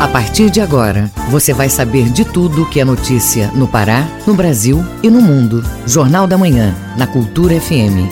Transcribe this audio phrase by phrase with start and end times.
[0.00, 4.32] A partir de agora, você vai saber de tudo que é notícia no Pará, no
[4.32, 5.62] Brasil e no mundo.
[5.86, 8.08] Jornal da Manhã, na Cultura FM.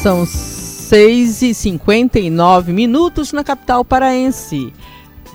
[0.00, 4.72] São 6 e 59 minutos na capital paraense.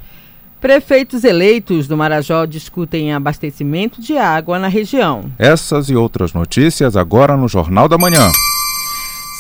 [0.62, 5.26] Prefeitos eleitos do Marajó discutem abastecimento de água na região.
[5.38, 8.32] Essas e outras notícias agora no Jornal da Manhã.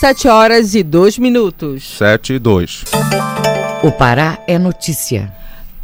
[0.01, 1.95] 7 horas e 2 minutos.
[1.99, 2.85] 7 e 2.
[3.83, 5.31] O Pará é notícia.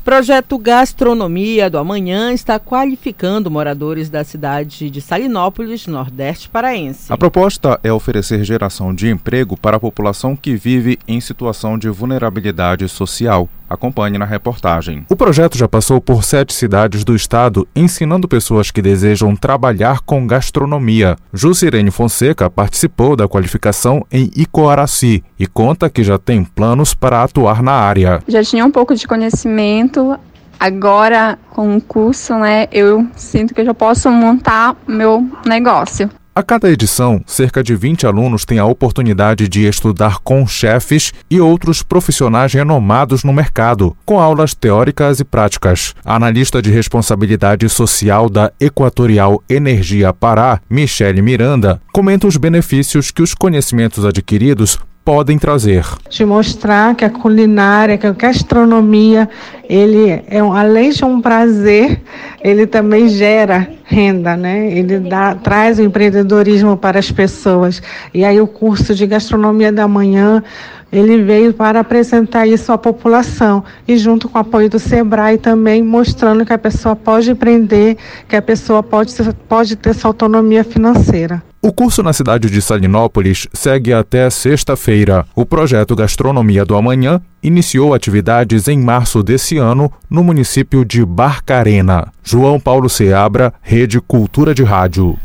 [0.04, 7.14] Projeto Gastronomia do Amanhã está qualificando moradores da cidade de Salinópolis, Nordeste Paraense.
[7.14, 11.88] A proposta é oferecer geração de emprego para a população que vive em situação de
[11.88, 13.48] vulnerabilidade social.
[13.70, 15.06] Acompanhe na reportagem.
[15.10, 20.26] O projeto já passou por sete cidades do estado, ensinando pessoas que desejam trabalhar com
[20.26, 21.16] gastronomia.
[21.34, 27.62] Jusirene Fonseca participou da qualificação em Icoaraci e conta que já tem planos para atuar
[27.62, 28.22] na área.
[28.28, 30.18] Já tinha um pouco de conhecimento,
[30.60, 36.10] agora com o curso, né, eu sinto que eu já posso montar meu negócio.
[36.38, 41.42] A cada edição, cerca de 20 alunos têm a oportunidade de estudar com chefes e
[41.42, 45.96] outros profissionais renomados no mercado, com aulas teóricas e práticas.
[46.06, 53.24] A analista de responsabilidade social da Equatorial Energia Pará, Michele Miranda, comenta os benefícios que
[53.24, 54.78] os conhecimentos adquiridos
[55.08, 55.86] podem trazer.
[56.10, 59.30] De mostrar que a culinária, que a gastronomia,
[59.70, 62.02] ele é um, além de um prazer,
[62.44, 64.70] ele também gera renda, né?
[64.70, 67.82] Ele dá, traz o empreendedorismo para as pessoas.
[68.14, 70.44] E aí o curso de gastronomia da manhã
[70.92, 75.84] ele veio para apresentar isso à população e junto com o apoio do Sebrae também
[75.84, 79.14] mostrando que a pessoa pode empreender, que a pessoa pode,
[79.48, 81.44] pode ter sua autonomia financeira.
[81.62, 85.26] O curso na cidade de Salinópolis segue até sexta-feira.
[85.36, 92.08] O projeto Gastronomia do Amanhã iniciou atividades em março desse ano no município de Barcarena.
[92.24, 95.18] João Paulo Seabra, Rede Cultura de Rádio.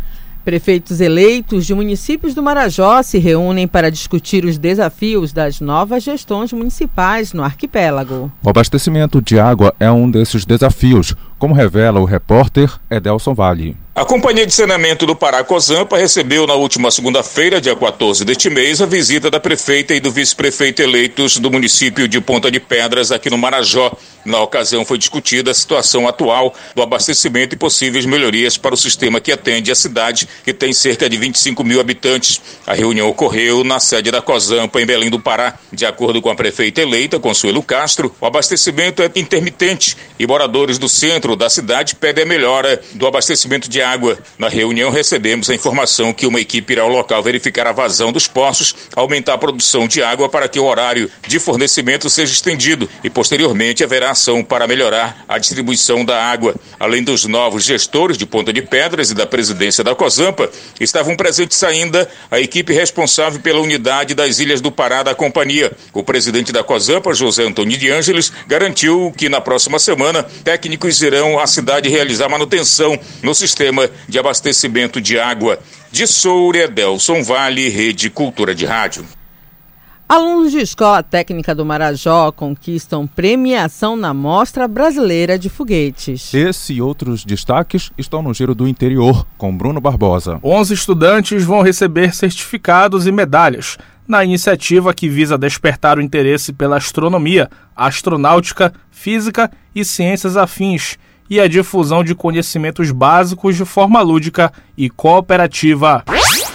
[0.45, 6.53] Prefeitos eleitos de municípios do Marajó se reúnem para discutir os desafios das novas gestões
[6.53, 8.31] municipais no arquipélago.
[8.43, 13.77] O abastecimento de água é um desses desafios, como revela o repórter Edelson Vale.
[13.95, 18.81] A Companhia de Saneamento do Pará Cozampa recebeu na última segunda-feira, dia 14 deste mês,
[18.81, 23.29] a visita da prefeita e do vice-prefeito eleitos do município de Ponta de Pedras, aqui
[23.29, 23.93] no Marajó,
[24.25, 29.21] Na ocasião foi discutida a situação atual do abastecimento e possíveis melhorias para o sistema
[29.21, 32.41] que atende a cidade, que tem cerca de 25 mil habitantes.
[32.67, 35.59] A reunião ocorreu na sede da COSAMPA, em Belém do Pará.
[35.73, 40.89] De acordo com a prefeita eleita, Consuelo Castro, o abastecimento é intermitente e moradores do
[40.89, 44.19] centro da cidade pedem a melhora do abastecimento de água.
[44.39, 48.29] Na reunião recebemos a informação que uma equipe irá ao local verificar a vazão dos
[48.29, 53.11] poços, aumentar a produção de água para que o horário de fornecimento seja estendido e
[53.11, 56.55] posteriormente haverá ação para melhorar a distribuição da água.
[56.79, 60.51] Além dos novos gestores de Ponta de Pedras e da presidência da COSAMPA,
[60.81, 65.73] estavam presentes ainda a equipe responsável pela unidade das Ilhas do Pará da companhia.
[65.93, 71.39] O presidente da COSAMPA, José Antônio de Ângeles, garantiu que na próxima semana técnicos irão
[71.39, 75.59] à cidade realizar manutenção no sistema de abastecimento de água.
[75.91, 79.05] De Soura, Delson Vale, Rede Cultura de Rádio.
[80.09, 86.35] Alunos de Escola Técnica do Marajó conquistam premiação na Mostra Brasileira de Foguetes.
[86.35, 90.39] Esse e outros destaques estão no Giro do Interior, com Bruno Barbosa.
[90.45, 96.77] 11 estudantes vão receber certificados e medalhas na iniciativa que visa despertar o interesse pela
[96.77, 100.99] astronomia, astronáutica, física e ciências afins
[101.33, 106.05] e a difusão de conhecimentos básicos de forma lúdica e cooperativa.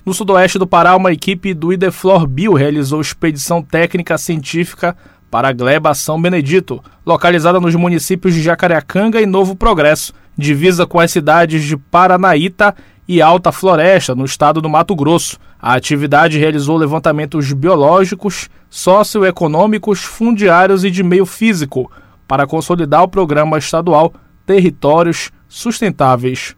[0.05, 4.95] No sudoeste do Pará, uma equipe do Ideflor Bio realizou expedição técnica científica
[5.31, 10.99] para a Gleba São Benedito, localizada nos municípios de Jacareacanga e Novo Progresso, divisa com
[10.99, 12.75] as cidades de Paranaíta
[13.07, 15.39] e Alta Floresta, no estado do Mato Grosso.
[15.59, 21.91] A atividade realizou levantamentos biológicos, socioeconômicos, fundiários e de meio físico
[22.27, 24.13] para consolidar o programa estadual
[24.47, 26.55] Territórios Sustentáveis.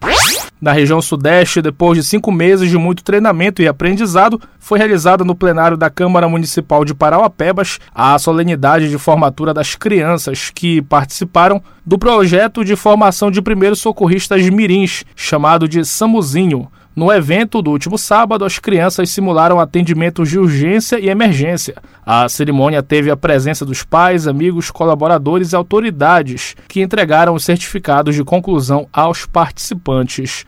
[0.61, 5.33] Na região Sudeste, depois de cinco meses de muito treinamento e aprendizado, foi realizada no
[5.33, 11.97] plenário da Câmara Municipal de Parauapebas a solenidade de formatura das crianças que participaram do
[11.97, 16.69] projeto de formação de primeiros socorristas mirins, chamado de Samuzinho.
[16.99, 21.75] No evento do último sábado, as crianças simularam atendimentos de urgência e emergência.
[22.05, 28.15] A cerimônia teve a presença dos pais, amigos, colaboradores e autoridades, que entregaram os certificados
[28.15, 30.45] de conclusão aos participantes.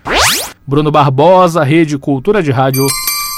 [0.68, 2.86] Bruno Barbosa, Rede Cultura de Rádio.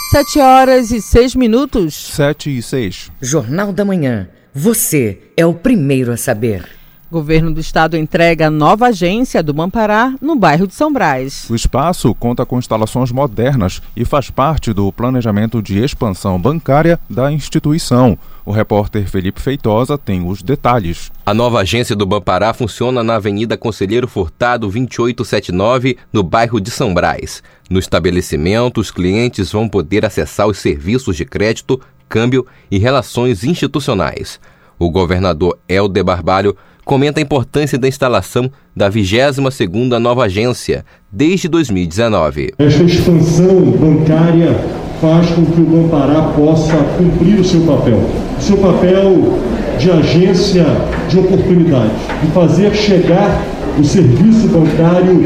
[0.10, 1.94] 7 horas e 6 minutos.
[2.16, 3.12] 7 e 6.
[3.22, 4.28] Jornal da Manhã.
[4.56, 6.83] Você é o primeiro a saber.
[7.14, 11.48] Governo do Estado entrega nova agência do Bampará no bairro de São Brás.
[11.48, 17.32] O espaço conta com instalações modernas e faz parte do planejamento de expansão bancária da
[17.32, 18.18] instituição.
[18.44, 21.12] O repórter Felipe Feitosa tem os detalhes.
[21.24, 26.96] A nova agência do Bampará funciona na Avenida Conselheiro Furtado 2879, no bairro de São
[26.96, 27.44] Brás.
[27.70, 31.80] No estabelecimento, os clientes vão poder acessar os serviços de crédito,
[32.10, 34.40] câmbio e relações institucionais.
[34.80, 42.54] O governador Helder Barbalho comenta a importância da instalação da 22ª nova agência desde 2019.
[42.58, 44.56] Esta expansão bancária
[45.00, 48.00] faz com que o Bampará possa cumprir o seu papel.
[48.38, 49.40] O seu papel
[49.78, 50.66] de agência
[51.10, 51.92] de oportunidade,
[52.22, 53.44] de fazer chegar
[53.78, 55.26] o serviço bancário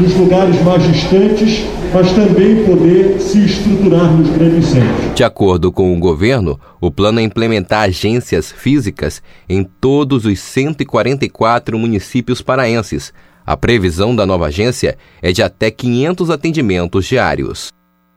[0.00, 5.14] nos lugares mais distantes, mas também poder se estruturar nos grandes centros.
[5.14, 11.78] De acordo com o governo, o plano é implementar agências físicas em todos os 144
[11.78, 13.12] municípios paraenses.
[13.46, 17.68] A previsão da nova agência é de até 500 atendimentos diários.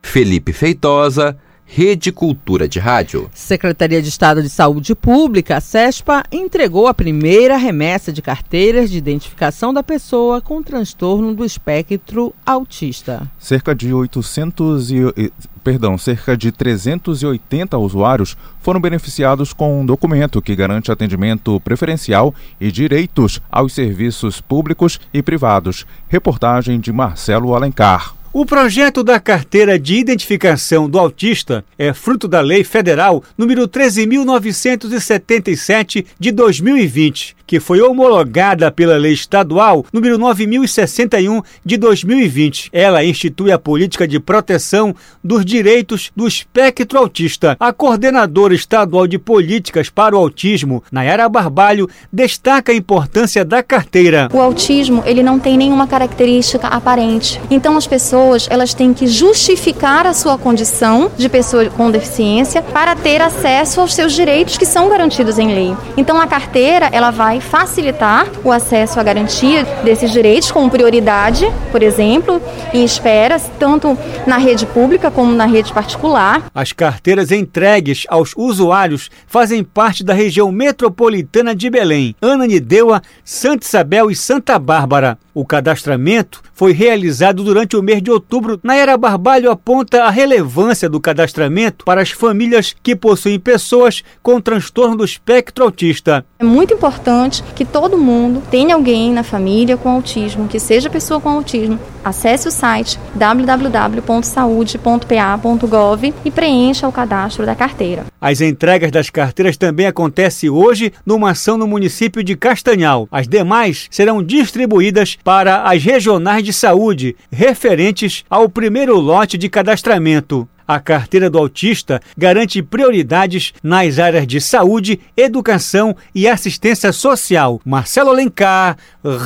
[0.02, 1.36] Felipe Feitosa,
[1.72, 3.30] Rede Cultura de Rádio.
[3.32, 8.98] Secretaria de Estado de Saúde Pública, a CESPA, entregou a primeira remessa de carteiras de
[8.98, 13.30] identificação da pessoa com transtorno do espectro autista.
[13.38, 15.32] Cerca de 800 e,
[15.62, 22.72] perdão, cerca de 380 usuários foram beneficiados com um documento que garante atendimento preferencial e
[22.72, 25.86] direitos aos serviços públicos e privados.
[26.08, 28.19] Reportagem de Marcelo Alencar.
[28.32, 36.06] O projeto da carteira de identificação do autista é fruto da Lei Federal número 13977
[36.16, 42.70] de 2020, que foi homologada pela Lei Estadual número 9061 de 2020.
[42.72, 47.56] Ela institui a política de proteção dos direitos do espectro autista.
[47.58, 54.28] A coordenadora estadual de políticas para o autismo, Nayara Barbalho, destaca a importância da carteira.
[54.32, 57.40] O autismo, ele não tem nenhuma característica aparente.
[57.50, 62.94] Então as pessoas elas têm que justificar a sua condição de pessoa com deficiência para
[62.94, 65.76] ter acesso aos seus direitos que são garantidos em lei.
[65.96, 71.82] Então a carteira ela vai facilitar o acesso à garantia desses direitos com prioridade, por
[71.82, 72.40] exemplo,
[72.72, 76.50] em esperas tanto na rede pública como na rede particular.
[76.54, 84.10] As carteiras entregues aos usuários fazem parte da região metropolitana de Belém, Ananindeua, Santa Isabel
[84.10, 85.18] e Santa Bárbara.
[85.32, 88.60] O cadastramento foi realizado durante o mês de outubro.
[88.62, 94.96] Naira Barbalho aponta a relevância do cadastramento para as famílias que possuem pessoas com transtorno
[94.96, 96.24] do espectro autista.
[96.38, 101.20] É muito importante que todo mundo tenha alguém na família com autismo, que seja pessoa
[101.20, 101.78] com autismo.
[102.04, 108.06] Acesse o site www.saude.pa.gov e preencha o cadastro da carteira.
[108.20, 113.06] As entregas das carteiras também acontecem hoje numa ação no município de Castanhal.
[113.10, 120.48] As demais serão distribuídas para as regionais de saúde referentes ao primeiro lote de cadastramento.
[120.70, 127.60] A carteira do autista garante prioridades nas áreas de saúde, educação e assistência social.
[127.64, 128.76] Marcelo Alencar,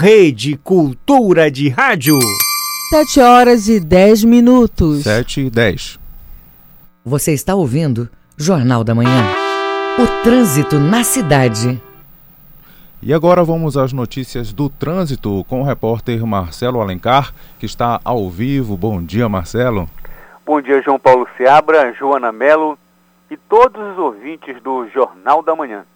[0.00, 2.18] Rede Cultura de Rádio.
[2.88, 5.02] 7 horas e 10 minutos.
[5.02, 5.98] 7 e 10.
[7.04, 8.08] Você está ouvindo
[8.38, 9.28] Jornal da Manhã.
[9.98, 11.78] O trânsito na cidade.
[13.02, 18.30] E agora vamos às notícias do trânsito com o repórter Marcelo Alencar, que está ao
[18.30, 18.78] vivo.
[18.78, 19.86] Bom dia, Marcelo.
[20.46, 22.78] Bom dia, João Paulo Seabra, Joana Melo
[23.30, 25.86] e todos os ouvintes do Jornal da Manhã.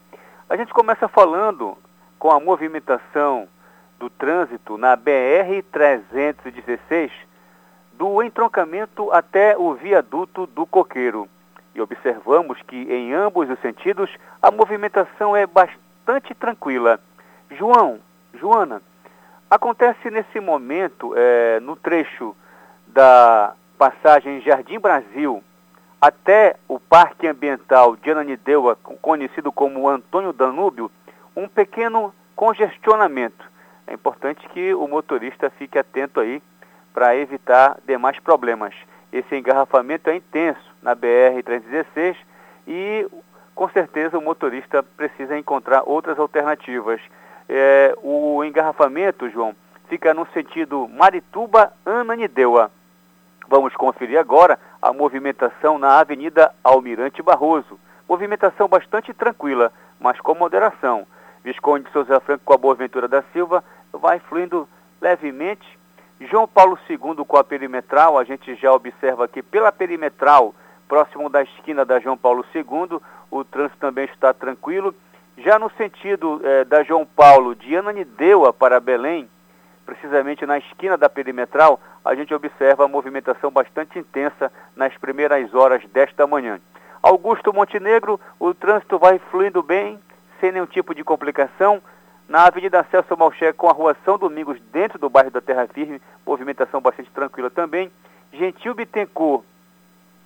[0.49, 1.76] A gente começa falando
[2.19, 3.47] com a movimentação
[3.99, 7.11] do trânsito na BR-316,
[7.93, 11.28] do entroncamento até o viaduto do Coqueiro.
[11.75, 16.99] E observamos que em ambos os sentidos a movimentação é bastante tranquila.
[17.50, 18.00] João,
[18.33, 18.81] Joana,
[19.50, 22.35] acontece nesse momento, é, no trecho
[22.87, 25.42] da passagem Jardim Brasil
[26.00, 30.90] até o Parque Ambiental de Ananindeua, conhecido como Antônio Danúbio,
[31.35, 33.49] um pequeno congestionamento.
[33.87, 36.42] É importante que o motorista fique atento aí
[36.92, 38.75] para evitar demais problemas.
[39.12, 42.16] Esse engarrafamento é intenso na BR-316
[42.66, 43.08] e
[43.54, 47.00] com certeza o motorista precisa encontrar outras alternativas.
[47.49, 49.54] É, o engarrafamento, João,
[49.88, 52.70] fica no sentido Marituba-Ananindeua.
[53.49, 57.81] Vamos conferir agora a movimentação na Avenida Almirante Barroso.
[58.07, 61.07] Movimentação bastante tranquila, mas com moderação.
[61.43, 64.69] Visconde Souza Franco com a Boaventura da Silva vai fluindo
[65.00, 65.67] levemente.
[66.21, 70.55] João Paulo II com a perimetral, a gente já observa aqui pela perimetral,
[70.87, 73.00] próximo da esquina da João Paulo II,
[73.31, 74.95] o trânsito também está tranquilo.
[75.38, 79.26] Já no sentido eh, da João Paulo, de Ananindeua para Belém,
[79.88, 85.83] precisamente na esquina da perimetral, a gente observa a movimentação bastante intensa nas primeiras horas
[85.87, 86.61] desta manhã.
[87.02, 89.99] Augusto Montenegro, o trânsito vai fluindo bem,
[90.38, 91.80] sem nenhum tipo de complicação.
[92.28, 96.02] Na Avenida Celso Malché com a Rua São Domingos, dentro do bairro da Terra Firme,
[96.26, 97.90] movimentação bastante tranquila também.
[98.30, 99.42] Gentil Bittencourt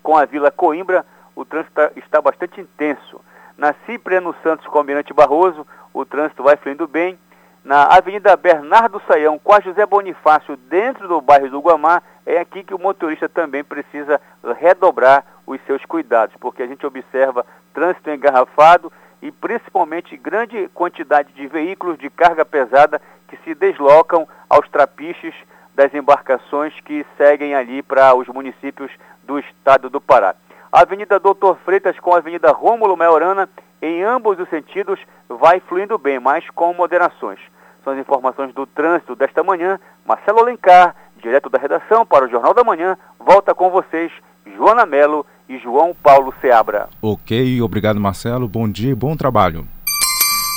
[0.03, 3.21] com a Vila Coimbra, o trânsito tá, está bastante intenso.
[3.57, 5.65] Na Cipriano Santos com Almirante Barroso,
[5.95, 7.17] o trânsito vai fluindo bem.
[7.65, 12.65] Na Avenida Bernardo Saião com a José Bonifácio, dentro do bairro do Guamá, é aqui
[12.65, 14.21] que o motorista também precisa
[14.59, 21.47] redobrar os seus cuidados, porque a gente observa trânsito engarrafado e principalmente grande quantidade de
[21.47, 25.35] veículos de carga pesada que se deslocam aos trapiches
[25.73, 28.91] das embarcações que seguem ali para os municípios
[29.23, 30.35] do estado do Pará.
[30.73, 33.49] Avenida Doutor Freitas com a Avenida Rômulo Melhorana,
[33.81, 37.39] em ambos os sentidos, vai fluindo bem, mas com moderações.
[37.85, 39.79] São as informações do trânsito desta manhã.
[40.07, 44.11] Marcelo Alencar, direto da redação para o Jornal da Manhã, volta com vocês,
[44.57, 46.89] Joana Melo e João Paulo Seabra.
[47.01, 49.67] Ok, obrigado Marcelo, bom dia e bom trabalho.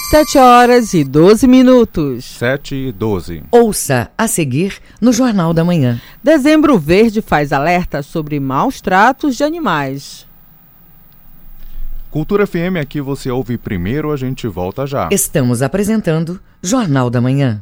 [0.10, 2.26] 7 horas e 12 minutos.
[2.38, 3.44] 7 e 12.
[3.52, 6.00] Ouça a seguir no Jornal da Manhã.
[6.24, 10.28] Dezembro Verde faz alerta sobre maus tratos de animais.
[12.16, 15.10] Cultura FM aqui você ouve primeiro, a gente volta já.
[15.12, 17.62] Estamos apresentando Jornal da Manhã.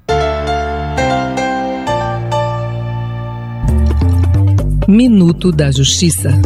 [4.88, 6.40] Minuto da Justiça.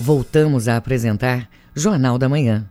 [0.00, 2.66] Voltamos a apresentar Jornal da Manhã.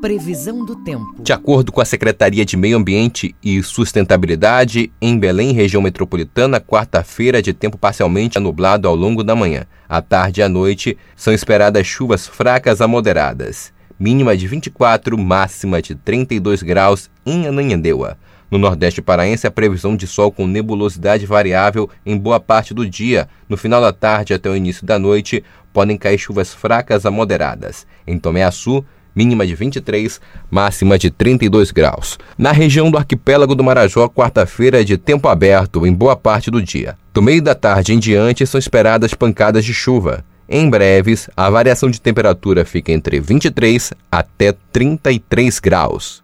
[0.00, 1.22] Previsão do tempo.
[1.22, 7.40] De acordo com a Secretaria de Meio Ambiente e Sustentabilidade, em Belém, região metropolitana, quarta-feira
[7.40, 9.64] de tempo parcialmente nublado ao longo da manhã.
[9.88, 13.72] À tarde e à noite são esperadas chuvas fracas a moderadas.
[13.98, 18.18] Mínima de 24, máxima de 32 graus em Ananhandeua.
[18.50, 23.28] No Nordeste Paraense, a previsão de sol com nebulosidade variável em boa parte do dia.
[23.48, 27.86] No final da tarde até o início da noite, podem cair chuvas fracas a moderadas.
[28.06, 28.84] Em Tomé Açu,
[29.16, 30.20] mínima de 23,
[30.50, 32.18] máxima de 32 graus.
[32.36, 36.62] Na região do arquipélago do Marajó, quarta-feira é de tempo aberto em boa parte do
[36.62, 36.94] dia.
[37.14, 40.22] Do meio da tarde em diante são esperadas pancadas de chuva.
[40.48, 46.20] Em breves, a variação de temperatura fica entre 23 até 33 graus.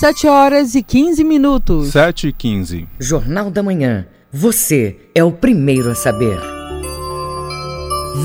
[0.00, 1.88] 7 horas e 15 minutos.
[1.88, 2.88] 7 e 15.
[3.00, 4.06] Jornal da Manhã.
[4.30, 6.38] Você é o primeiro a saber.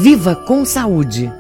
[0.01, 1.31] Viva com saúde.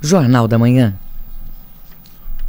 [0.02, 0.94] Jornal da Manhã.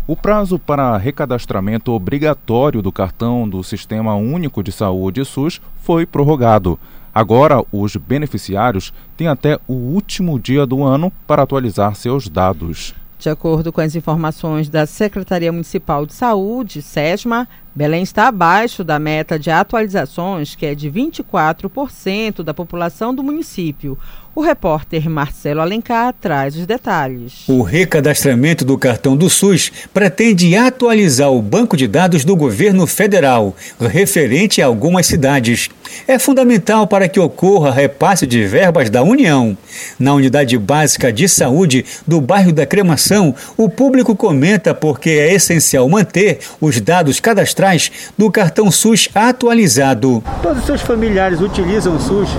[0.09, 6.79] O prazo para recadastramento obrigatório do cartão do Sistema Único de Saúde SUS foi prorrogado.
[7.13, 12.95] Agora, os beneficiários têm até o último dia do ano para atualizar seus dados.
[13.19, 18.97] De acordo com as informações da Secretaria Municipal de Saúde, SESMA, Belém está abaixo da
[18.97, 23.95] meta de atualizações, que é de 24% da população do município.
[24.39, 27.43] O repórter Marcelo Alencar traz os detalhes.
[27.45, 33.53] O recadastramento do cartão do SUS pretende atualizar o banco de dados do governo federal,
[33.77, 35.69] referente a algumas cidades.
[36.07, 39.57] É fundamental para que ocorra repasse de verbas da União.
[39.99, 45.89] Na unidade básica de saúde do bairro da Cremação, o público comenta porque é essencial
[45.89, 50.23] manter os dados cadastrais do cartão SUS atualizado.
[50.41, 52.29] Todos os seus familiares utilizam o SUS?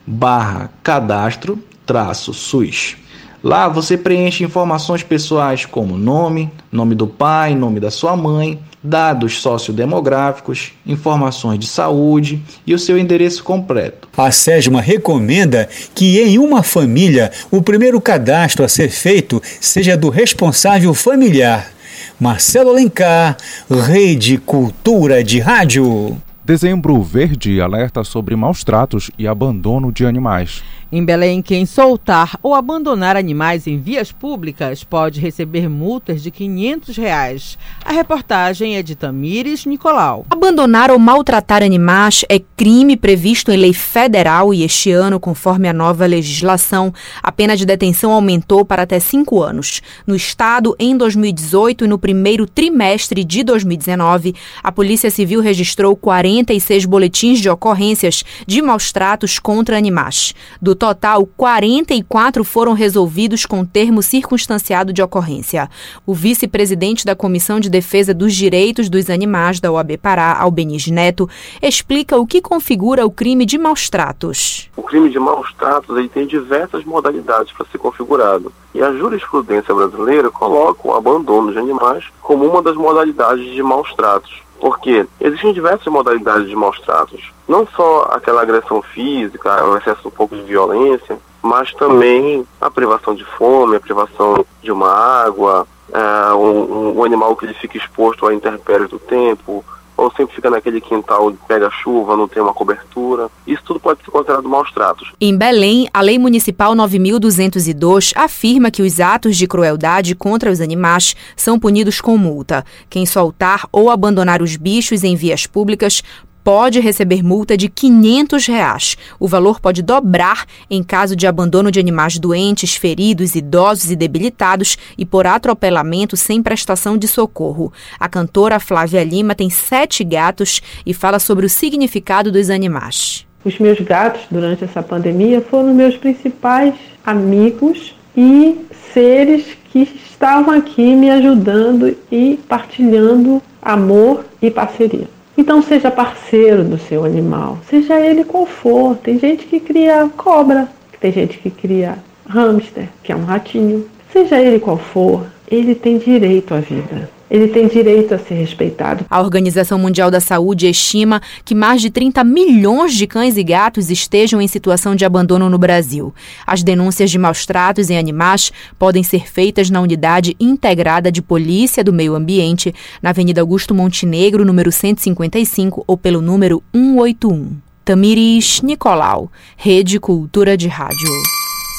[0.06, 2.98] barra cadastro traço SUS.
[3.44, 9.42] Lá você preenche informações pessoais como nome, nome do pai, nome da sua mãe, dados
[9.42, 14.08] sociodemográficos, informações de saúde e o seu endereço completo.
[14.16, 20.10] A SESMA recomenda que em uma família o primeiro cadastro a ser feito seja do
[20.10, 21.72] responsável familiar.
[22.20, 23.36] Marcelo Alencar,
[23.70, 26.22] Rede Cultura de Rádio.
[26.52, 30.62] Dezembro Verde alerta sobre maus tratos e abandono de animais.
[30.92, 36.98] Em Belém, quem soltar ou abandonar animais em vias públicas pode receber multas de 500
[36.98, 37.58] reais.
[37.86, 40.26] A reportagem é de Tamires Nicolau.
[40.30, 45.74] Abandonar ou maltratar animais é crime previsto em lei federal e este ano, conforme a
[45.74, 49.82] nova legislação, a pena de detenção aumentou para até cinco anos.
[50.06, 55.96] No estado, em 2018 e no primeiro trimestre de 2019, a Polícia Civil registrou
[56.42, 60.34] 46 boletins de ocorrências de maus tratos contra animais.
[60.62, 65.70] Do total, 44 foram resolvidos com termo circunstanciado de ocorrência.
[66.06, 71.30] O vice-presidente da Comissão de Defesa dos Direitos dos Animais da OAB Pará, Albenis Neto,
[71.62, 74.70] explica o que configura o crime de maus tratos.
[74.76, 78.52] O crime de maus tratos ele tem diversas modalidades para ser configurado.
[78.74, 83.94] E a jurisprudência brasileira coloca o abandono de animais como uma das modalidades de maus
[83.94, 84.42] tratos.
[84.62, 87.34] Porque existem diversas modalidades de maus tratos.
[87.48, 93.16] Não só aquela agressão física, o excesso um pouco de violência, mas também a privação
[93.16, 98.28] de fome, a privação de uma água, é, um, um, animal que ele fica exposto
[98.28, 99.66] a intempéries do tempo,
[100.02, 103.30] ou sempre fica naquele quintal, pega chuva, não tem uma cobertura.
[103.46, 105.14] Isso tudo pode ser considerado maus tratos.
[105.22, 111.16] Em Belém, a Lei Municipal 9202 afirma que os atos de crueldade contra os animais
[111.36, 112.66] são punidos com multa.
[112.90, 116.02] Quem soltar ou abandonar os bichos em vias públicas
[116.44, 118.98] pode receber multa de 500 reais.
[119.20, 124.78] O valor pode dobrar em caso de abandono de animais doentes, feridos, idosos e debilitados
[124.98, 127.72] e por atropelamento sem prestação de socorro.
[128.00, 133.26] A cantora Flávia Lima tem sete gatos e fala sobre o significado dos animais.
[133.44, 138.56] Os meus gatos, durante essa pandemia, foram meus principais amigos e
[138.94, 145.08] seres que estavam aqui me ajudando e partilhando amor e parceria.
[145.38, 148.96] Então seja parceiro do seu animal, seja ele qual for.
[148.98, 150.68] Tem gente que cria cobra,
[151.00, 153.86] tem gente que cria hamster, que é um ratinho.
[154.12, 159.06] Seja ele qual for, ele tem direito à vida ele tem direito a ser respeitado.
[159.10, 163.90] A Organização Mundial da Saúde estima que mais de 30 milhões de cães e gatos
[163.90, 166.14] estejam em situação de abandono no Brasil.
[166.46, 171.86] As denúncias de maus tratos em animais podem ser feitas na Unidade Integrada de Polícia
[171.86, 177.56] do Meio Ambiente, na Avenida Augusto Montenegro, número 155, ou pelo número 181.
[177.86, 181.10] Tamiris Nicolau, Rede Cultura de Rádio.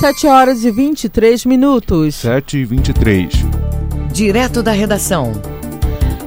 [0.01, 2.15] 7 horas e 23 minutos.
[2.15, 3.82] 7 e 23.
[4.13, 5.33] Direto da redação.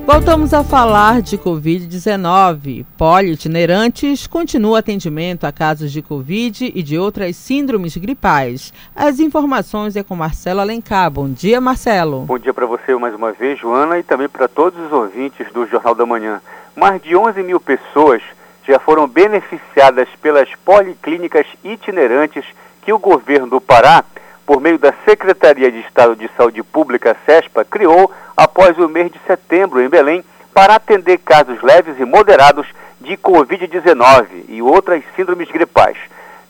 [0.08, 2.84] Voltamos a falar de Covid-19.
[2.98, 8.74] Poliitinerantes continua atendimento a casos de Covid e de outras síndromes gripais.
[8.96, 11.12] As informações é com Marcelo Alencar.
[11.12, 12.22] Bom dia, Marcelo.
[12.22, 15.68] Bom dia para você mais uma vez, Joana, e também para todos os ouvintes do
[15.68, 16.42] Jornal da Manhã.
[16.76, 18.24] Mais de 11 mil pessoas
[18.68, 22.46] já foram beneficiadas pelas policlínicas itinerantes
[22.82, 24.04] que o governo do Pará
[24.46, 29.20] por meio da Secretaria de Estado de Saúde Pública, SESPA, criou após o mês de
[29.26, 32.68] setembro em Belém para atender casos leves e moderados
[33.02, 35.98] de Covid-19 e outras síndromes gripais.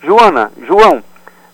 [0.04, 1.04] Joana, João,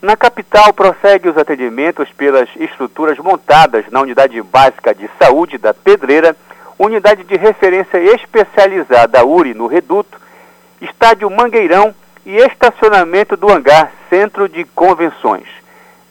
[0.01, 6.35] na capital prossegue os atendimentos pelas estruturas montadas na Unidade Básica de Saúde da Pedreira,
[6.77, 10.19] Unidade de Referência Especializada URI no Reduto,
[10.81, 11.93] Estádio Mangueirão
[12.25, 15.60] e estacionamento do Hangar Centro de Convenções.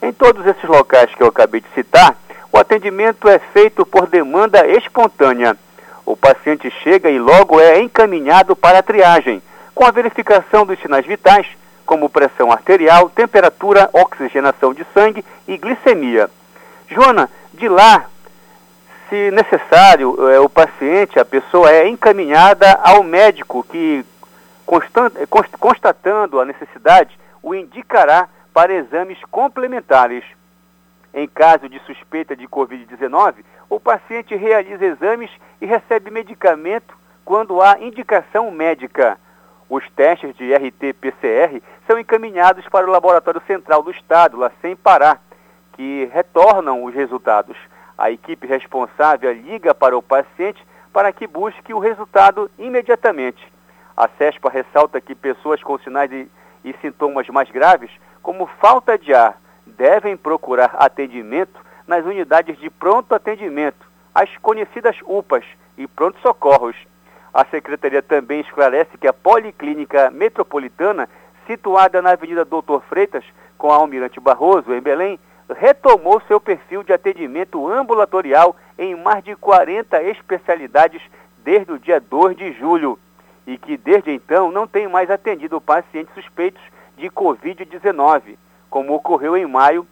[0.01, 2.15] Em todos esses locais que eu acabei de citar,
[2.51, 5.55] o atendimento é feito por demanda espontânea.
[6.05, 9.41] O paciente chega e logo é encaminhado para a triagem,
[9.75, 11.45] com a verificação dos sinais vitais,
[11.85, 16.29] como pressão arterial, temperatura, oxigenação de sangue e glicemia.
[16.89, 18.05] Joana, de lá,
[19.07, 24.03] se necessário, é, o paciente, a pessoa é encaminhada ao médico que,
[25.59, 30.23] constatando a necessidade, o indicará para exames complementares.
[31.13, 37.79] Em caso de suspeita de Covid-19, o paciente realiza exames e recebe medicamento quando há
[37.79, 39.17] indicação médica.
[39.69, 45.17] Os testes de RT-PCR são encaminhados para o Laboratório Central do Estado, lá sem Pará,
[45.73, 47.57] que retornam os resultados.
[47.97, 53.41] A equipe responsável liga para o paciente para que busque o resultado imediatamente.
[53.95, 59.39] A CESPA ressalta que pessoas com sinais e sintomas mais graves como falta de ar,
[59.65, 65.45] devem procurar atendimento nas unidades de pronto atendimento, as conhecidas UPAs
[65.77, 66.75] e pronto-socorros.
[67.33, 71.09] A Secretaria também esclarece que a Policlínica Metropolitana,
[71.47, 73.23] situada na Avenida Doutor Freitas,
[73.57, 79.35] com a Almirante Barroso, em Belém, retomou seu perfil de atendimento ambulatorial em mais de
[79.35, 81.01] 40 especialidades
[81.43, 82.97] desde o dia 2 de julho
[83.45, 86.61] e que desde então não tem mais atendido pacientes suspeitos
[86.97, 88.37] de Covid-19,
[88.69, 89.87] como ocorreu em maio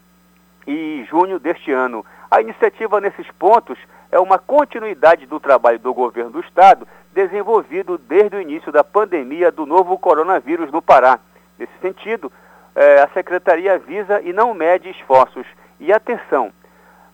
[0.68, 2.06] e junho deste ano.
[2.30, 3.78] A iniciativa nesses pontos
[4.12, 9.52] é uma continuidade do trabalho do governo do Estado, desenvolvido desde o início da pandemia
[9.52, 11.20] do novo coronavírus no Pará.
[11.58, 12.32] Nesse sentido,
[12.76, 15.46] eh, a Secretaria visa e não mede esforços.
[15.80, 16.52] E atenção,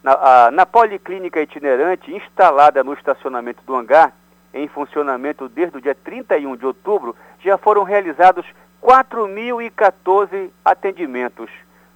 [0.04, 4.14] na, a, na policlínica itinerante instalada no estacionamento do hangar,
[4.54, 8.46] em funcionamento desde o dia 31 de outubro, já foram realizados
[8.86, 11.50] 4.014 atendimentos,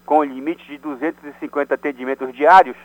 [0.07, 2.75] com limite de 250 atendimentos diários.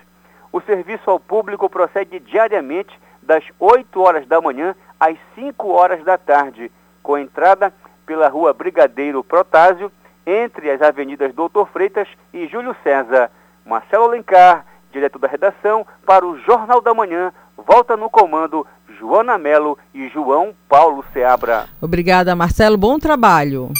[0.53, 6.19] O serviço ao público prossegue diariamente das 8 horas da manhã às 5 horas da
[6.19, 6.71] tarde,
[7.03, 7.73] com entrada
[8.05, 9.91] pela rua Brigadeiro Protásio,
[10.27, 13.31] entre as avenidas Doutor Freitas e Júlio César.
[13.65, 18.67] Marcelo Alencar, direto da redação, para o Jornal da Manhã, volta no comando
[18.99, 21.69] Joana Melo e João Paulo Seabra.
[21.81, 22.77] Obrigada, Marcelo.
[22.77, 23.71] Bom trabalho.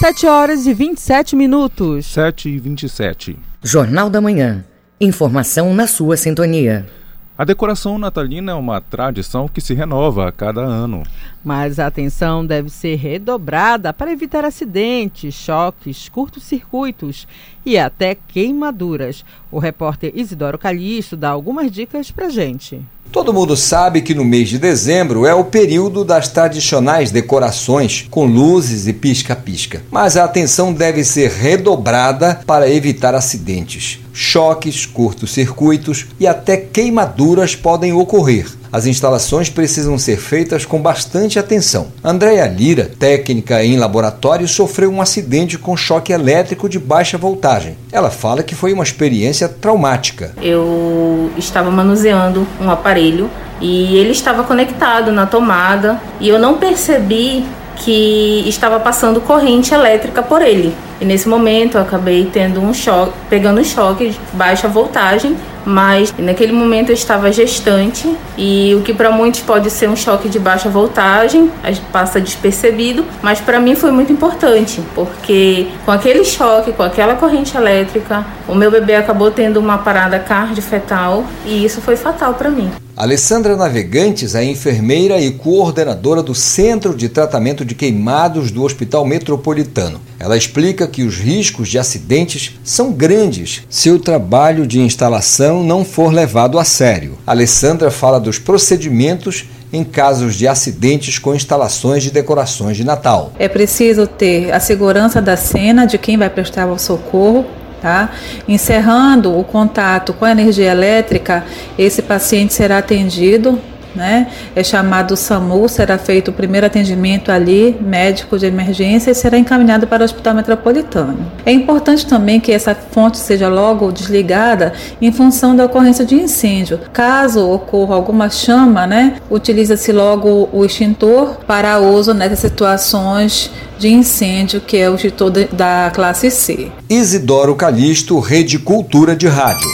[0.00, 2.06] 7 horas e 27 minutos.
[2.06, 3.38] 7 e 27.
[3.62, 4.64] Jornal da Manhã.
[4.98, 6.88] Informação na sua sintonia.
[7.36, 11.02] A decoração natalina é uma tradição que se renova a cada ano.
[11.44, 17.28] Mas a atenção deve ser redobrada para evitar acidentes, choques, curtos-circuitos
[17.66, 19.22] e até queimaduras.
[19.50, 22.80] O repórter Isidoro Calixto dá algumas dicas para gente.
[23.12, 28.24] Todo mundo sabe que no mês de dezembro é o período das tradicionais decorações com
[28.24, 29.82] luzes e pisca-pisca.
[29.90, 33.98] Mas a atenção deve ser redobrada para evitar acidentes.
[34.12, 41.88] Choques, curtos-circuitos e até queimaduras podem ocorrer as instalações precisam ser feitas com bastante atenção.
[42.02, 47.76] Andréa Lira, técnica em laboratório, sofreu um acidente com choque elétrico de baixa voltagem.
[47.90, 50.32] Ela fala que foi uma experiência traumática.
[50.40, 53.30] Eu estava manuseando um aparelho
[53.60, 57.44] e ele estava conectado na tomada e eu não percebi
[57.76, 60.74] que estava passando corrente elétrica por ele.
[61.00, 66.12] E nesse momento eu acabei tendo um choque, pegando um choque de baixa voltagem, mas
[66.18, 70.38] naquele momento eu estava gestante e o que para muitos pode ser um choque de
[70.38, 71.50] baixa voltagem,
[71.92, 77.56] passa despercebido, mas para mim foi muito importante, porque com aquele choque, com aquela corrente
[77.56, 82.70] elétrica, o meu bebê acabou tendo uma parada cardiofetal e isso foi fatal para mim.
[82.96, 90.09] Alessandra Navegantes é enfermeira e coordenadora do Centro de Tratamento de Queimados do Hospital Metropolitano.
[90.20, 95.82] Ela explica que os riscos de acidentes são grandes se o trabalho de instalação não
[95.82, 97.16] for levado a sério.
[97.26, 103.32] Alessandra fala dos procedimentos em casos de acidentes com instalações de decorações de Natal.
[103.38, 107.46] É preciso ter a segurança da cena de quem vai prestar o socorro.
[107.80, 108.10] Tá?
[108.46, 111.46] Encerrando o contato com a energia elétrica,
[111.78, 113.58] esse paciente será atendido
[113.94, 114.28] né?
[114.54, 119.86] É chamado SAMU, será feito o primeiro atendimento ali, médico de emergência, e será encaminhado
[119.86, 121.18] para o Hospital Metropolitano.
[121.44, 126.80] É importante também que essa fonte seja logo desligada em função da ocorrência de incêndio.
[126.92, 134.60] Caso ocorra alguma chama, né, utiliza-se logo o extintor para uso nessas situações de incêndio,
[134.60, 136.70] que é o extintor da classe C.
[136.88, 139.68] Isidoro Calixto, Rede Cultura de Rádio.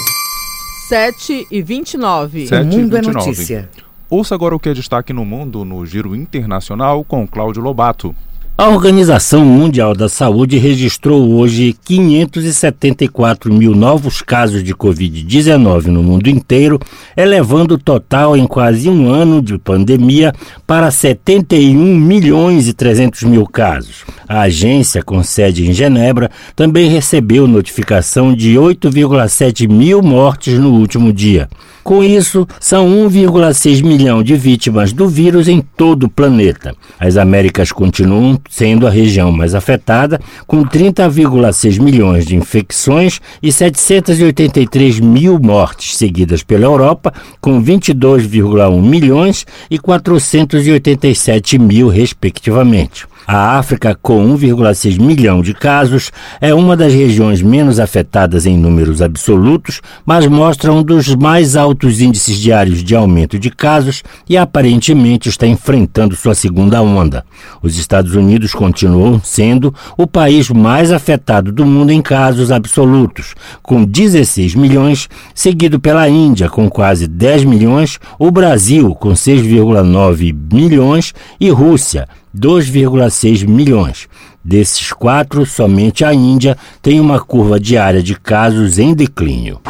[0.88, 2.46] 7 e 29.
[2.46, 2.96] 7 o mundo 29.
[2.96, 3.68] é notícia.
[4.08, 8.14] Ouça agora o que é destaque no mundo no Giro Internacional com Cláudio Lobato.
[8.58, 16.30] A Organização Mundial da Saúde registrou hoje 574 mil novos casos de Covid-19 no mundo
[16.30, 16.80] inteiro,
[17.14, 20.32] elevando o total em quase um ano de pandemia
[20.66, 24.06] para 71 milhões e 300 mil casos.
[24.26, 31.12] A agência, com sede em Genebra, também recebeu notificação de 8,7 mil mortes no último
[31.12, 31.46] dia.
[31.86, 36.74] Com isso, são 1,6 milhão de vítimas do vírus em todo o planeta.
[36.98, 45.00] As Américas continuam sendo a região mais afetada, com 30,6 milhões de infecções e 783
[45.00, 53.06] mil mortes, seguidas pela Europa, com 22,1 milhões e 487 mil, respectivamente.
[53.26, 59.02] A África, com 1,6 milhão de casos, é uma das regiões menos afetadas em números
[59.02, 65.28] absolutos, mas mostra um dos mais altos índices diários de aumento de casos e aparentemente
[65.28, 67.24] está enfrentando sua segunda onda.
[67.60, 73.84] Os Estados Unidos continuam sendo o país mais afetado do mundo em casos absolutos, com
[73.84, 81.50] 16 milhões, seguido pela Índia, com quase 10 milhões, o Brasil, com 6,9 milhões e
[81.50, 84.08] Rússia, 2,6 milhões.
[84.44, 89.60] Desses quatro, somente a Índia tem uma curva diária de casos em declínio.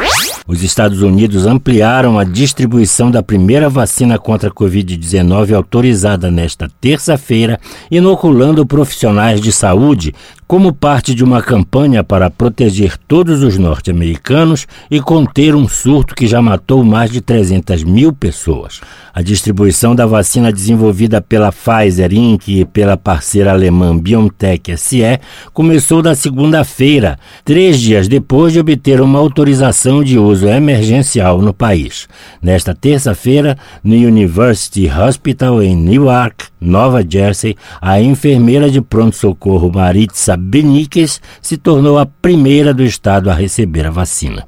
[0.49, 7.59] Os Estados Unidos ampliaram a distribuição da primeira vacina contra a Covid-19 autorizada nesta terça-feira,
[7.91, 10.15] inoculando profissionais de saúde
[10.47, 16.27] como parte de uma campanha para proteger todos os norte-americanos e conter um surto que
[16.27, 18.81] já matou mais de 300 mil pessoas.
[19.13, 22.49] A distribuição da vacina desenvolvida pela Pfizer Inc.
[22.49, 25.19] e pela parceira alemã BioNTech SE
[25.53, 32.07] começou na segunda-feira, três dias depois de obter uma autorização de uso emergencial no país.
[32.41, 41.21] Nesta terça-feira, no University Hospital em Newark, Nova Jersey, a enfermeira de pronto-socorro Maritza Beniques
[41.41, 44.47] se tornou a primeira do estado a receber a vacina.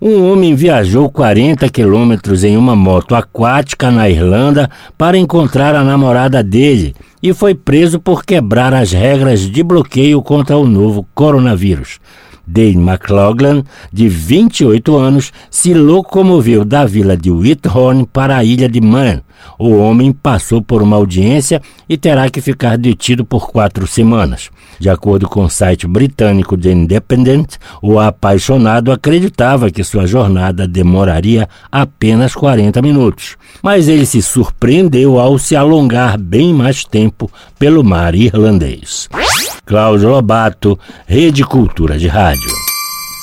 [0.00, 6.42] Um homem viajou 40 quilômetros em uma moto aquática na Irlanda para encontrar a namorada
[6.42, 11.98] dele e foi preso por quebrar as regras de bloqueio contra o novo coronavírus.
[12.50, 18.80] Dane McLaughlin, de 28 anos, se locomoveu da vila de Whithorn para a ilha de
[18.80, 19.22] Man.
[19.58, 24.50] O homem passou por uma audiência e terá que ficar detido por quatro semanas.
[24.78, 31.48] De acordo com o site britânico The Independent, o apaixonado acreditava que sua jornada demoraria
[31.70, 33.36] apenas 40 minutos.
[33.62, 39.08] Mas ele se surpreendeu ao se alongar bem mais tempo pelo mar irlandês.
[39.70, 42.50] Cláudio Lobato, Rede Cultura de Rádio.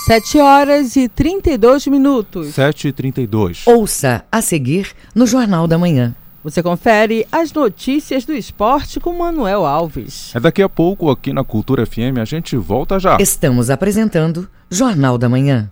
[0.06, 2.54] 7 horas e 32 minutos.
[2.54, 3.68] 7 e 32.
[3.68, 6.16] Ouça a seguir no Jornal da Manhã.
[6.42, 10.34] Você confere as notícias do esporte com Manuel Alves.
[10.34, 13.18] É daqui a pouco aqui na Cultura FM, a gente volta já.
[13.20, 15.70] Estamos apresentando Jornal da Manhã.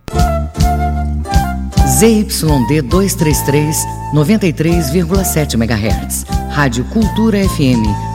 [1.88, 3.78] ZYD 233,
[4.14, 6.26] 93,7 MHz.
[6.52, 8.15] Rádio Cultura FM,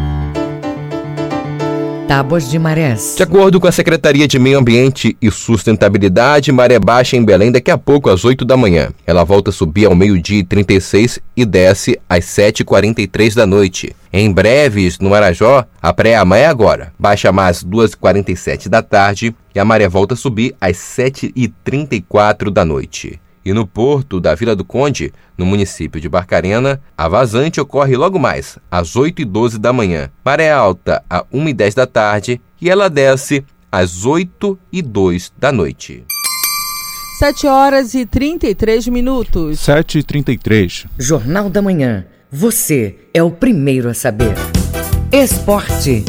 [2.11, 3.13] Tábuas de marés.
[3.15, 7.71] De acordo com a Secretaria de Meio Ambiente e Sustentabilidade, maré baixa em Belém daqui
[7.71, 8.89] a pouco às 8 da manhã.
[9.07, 13.95] Ela volta a subir ao meio-dia e 36 e desce às 7h43 da noite.
[14.11, 16.91] Em breves, no Marajó, a pré-amanhã é agora.
[16.99, 23.21] Baixa mais 2h47 da tarde e a maré volta a subir às 7h34 da noite.
[23.43, 28.19] E no porto da Vila do Conde, no município de Barcarena, a vazante ocorre logo
[28.19, 30.09] mais, às 8 e 12 da manhã.
[30.23, 35.33] Maré alta, a 1 e 10 da tarde, e ela desce às 8 e 2
[35.37, 36.03] da noite.
[37.17, 39.59] 7 horas e 33 minutos.
[39.59, 40.87] 7 e 33.
[40.97, 42.05] Jornal da Manhã.
[42.31, 44.33] Você é o primeiro a saber.
[45.11, 46.03] Esporte.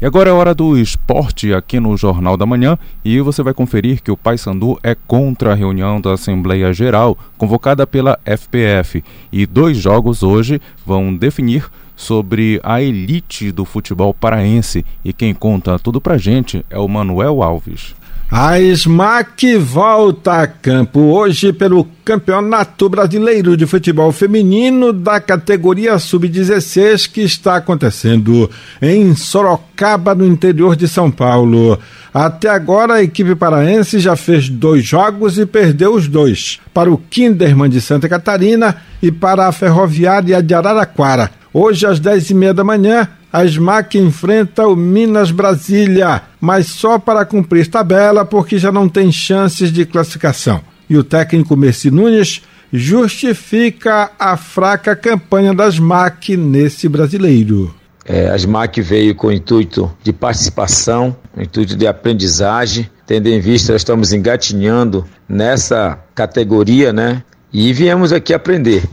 [0.00, 4.02] E agora é hora do esporte aqui no Jornal da Manhã e você vai conferir
[4.02, 9.76] que o Paysandu é contra a reunião da Assembleia Geral convocada pela FPF e dois
[9.76, 16.18] jogos hoje vão definir sobre a elite do futebol paraense e quem conta tudo pra
[16.18, 17.94] gente é o Manuel Alves.
[18.30, 27.10] A SMAC volta a campo hoje pelo Campeonato Brasileiro de Futebol Feminino da categoria Sub-16
[27.12, 28.50] que está acontecendo
[28.80, 31.78] em Sorocaba, no interior de São Paulo.
[32.12, 36.98] Até agora, a equipe paraense já fez dois jogos e perdeu os dois: para o
[36.98, 41.30] Kinderman de Santa Catarina e para a Ferroviária de Araraquara.
[41.52, 47.00] Hoje, às dez e meia da manhã, a SMAC enfrenta o Minas Brasília, mas só
[47.00, 50.60] para cumprir tabela, porque já não tem chances de classificação.
[50.88, 57.74] E o técnico Messi Nunes justifica a fraca campanha da SMAC nesse brasileiro.
[58.04, 63.40] É, a SMAC veio com o intuito de participação, o intuito de aprendizagem, tendo em
[63.40, 67.20] vista estamos engatinhando nessa categoria, né?
[67.52, 68.84] E viemos aqui aprender.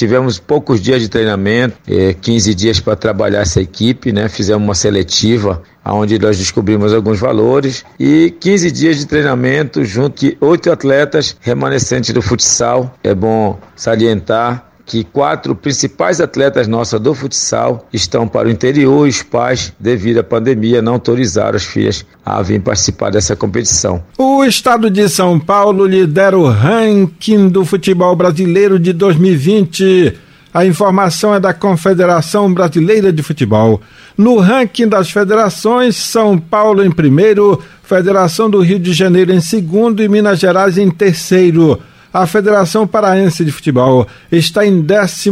[0.00, 4.30] Tivemos poucos dias de treinamento, eh, 15 dias para trabalhar essa equipe, né?
[4.30, 10.38] Fizemos uma seletiva onde nós descobrimos alguns valores e 15 dias de treinamento junto de
[10.40, 12.94] oito atletas remanescentes do futsal.
[13.04, 19.10] É bom salientar que quatro principais atletas nossas do futsal estão para o interior e
[19.10, 24.02] os pais, devido à pandemia, não autorizaram as filhas a vir participar dessa competição.
[24.18, 30.12] O estado de São Paulo lidera o ranking do futebol brasileiro de 2020.
[30.52, 33.80] A informação é da Confederação Brasileira de Futebol.
[34.18, 40.02] No ranking das federações, São Paulo em primeiro, Federação do Rio de Janeiro em segundo
[40.02, 41.80] e Minas Gerais em terceiro
[42.12, 45.30] a Federação Paraense de Futebol está em 12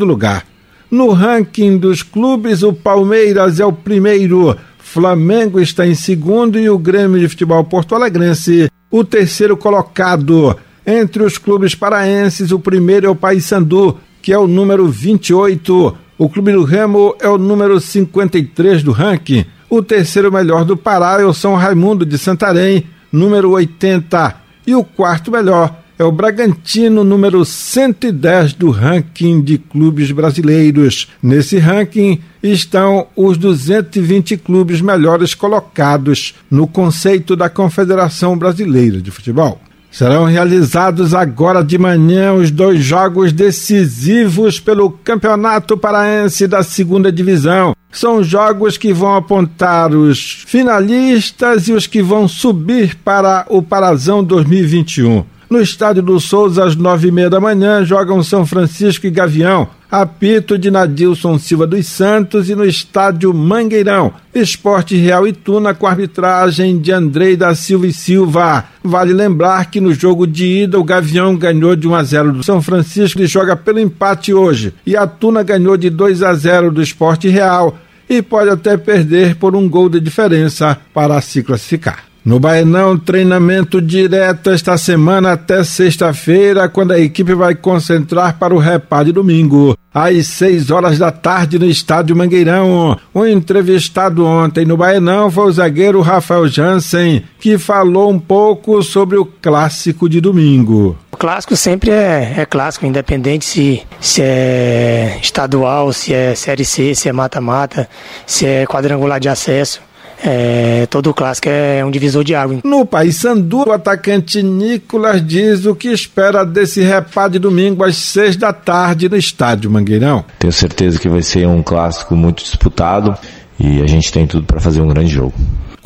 [0.00, 0.44] lugar.
[0.90, 6.78] No ranking dos clubes, o Palmeiras é o primeiro, Flamengo está em segundo e o
[6.78, 10.56] Grêmio de Futebol Porto Alegrense, o terceiro colocado.
[10.86, 15.96] Entre os clubes paraenses, o primeiro é o Paysandu, que é o número 28.
[16.16, 19.44] O Clube do Remo é o número 53 do ranking.
[19.68, 24.36] O terceiro melhor do Pará é o São Raimundo de Santarém, número 80.
[24.66, 31.08] E o quarto melhor é o Bragantino, número 110 do ranking de clubes brasileiros.
[31.22, 39.60] Nesse ranking estão os 220 clubes melhores colocados no conceito da Confederação Brasileira de Futebol.
[39.90, 47.74] Serão realizados agora de manhã os dois jogos decisivos pelo Campeonato Paraense da Segunda Divisão.
[47.90, 54.22] São jogos que vão apontar os finalistas e os que vão subir para o Parazão
[54.22, 55.24] 2021.
[55.48, 59.68] No estádio do Souza, às nove e meia da manhã, jogam São Francisco e Gavião.
[59.88, 64.12] Apito de Nadilson Silva dos Santos e no estádio Mangueirão.
[64.34, 68.64] Esporte Real e Tuna com arbitragem de Andrei da Silva e Silva.
[68.82, 72.42] Vale lembrar que no jogo de ida o Gavião ganhou de 1 a 0 do
[72.42, 74.74] São Francisco e joga pelo empate hoje.
[74.84, 77.78] E a Tuna ganhou de 2 a 0 do Esporte Real
[78.08, 82.15] e pode até perder por um gol de diferença para se classificar.
[82.26, 88.58] No Baenão, treinamento direto esta semana até sexta-feira, quando a equipe vai concentrar para o
[88.58, 92.98] repá de domingo, às seis horas da tarde no estádio Mangueirão.
[93.14, 99.16] O entrevistado ontem no Baenão foi o zagueiro Rafael Jansen, que falou um pouco sobre
[99.16, 100.98] o clássico de domingo.
[101.12, 106.92] O clássico sempre é, é clássico, independente se, se é estadual, se é Série C,
[106.92, 107.88] se é mata-mata,
[108.26, 109.80] se é quadrangular de acesso.
[110.24, 112.60] É, todo clássico é um divisor de água.
[112.64, 118.36] No Paysandu, o atacante Nicolas diz o que espera desse repá de domingo às seis
[118.36, 120.24] da tarde no estádio Mangueirão.
[120.38, 123.16] Tenho certeza que vai ser um clássico muito disputado
[123.58, 125.34] e a gente tem tudo para fazer um grande jogo.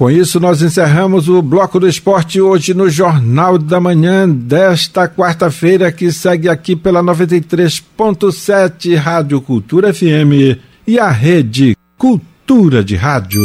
[0.01, 5.93] Com isso, nós encerramos o Bloco do Esporte hoje no Jornal da Manhã desta quarta-feira,
[5.93, 10.57] que segue aqui pela 93.7 Rádio Cultura FM
[10.87, 13.45] e a Rede Cultura de Rádio.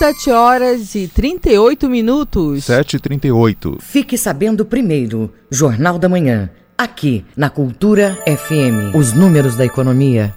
[0.00, 2.64] 7 horas e 38 minutos.
[2.64, 3.76] 7 e 38.
[3.80, 6.48] Fique sabendo primeiro, Jornal da Manhã,
[6.78, 8.96] aqui na Cultura FM.
[8.96, 10.34] Os números da economia.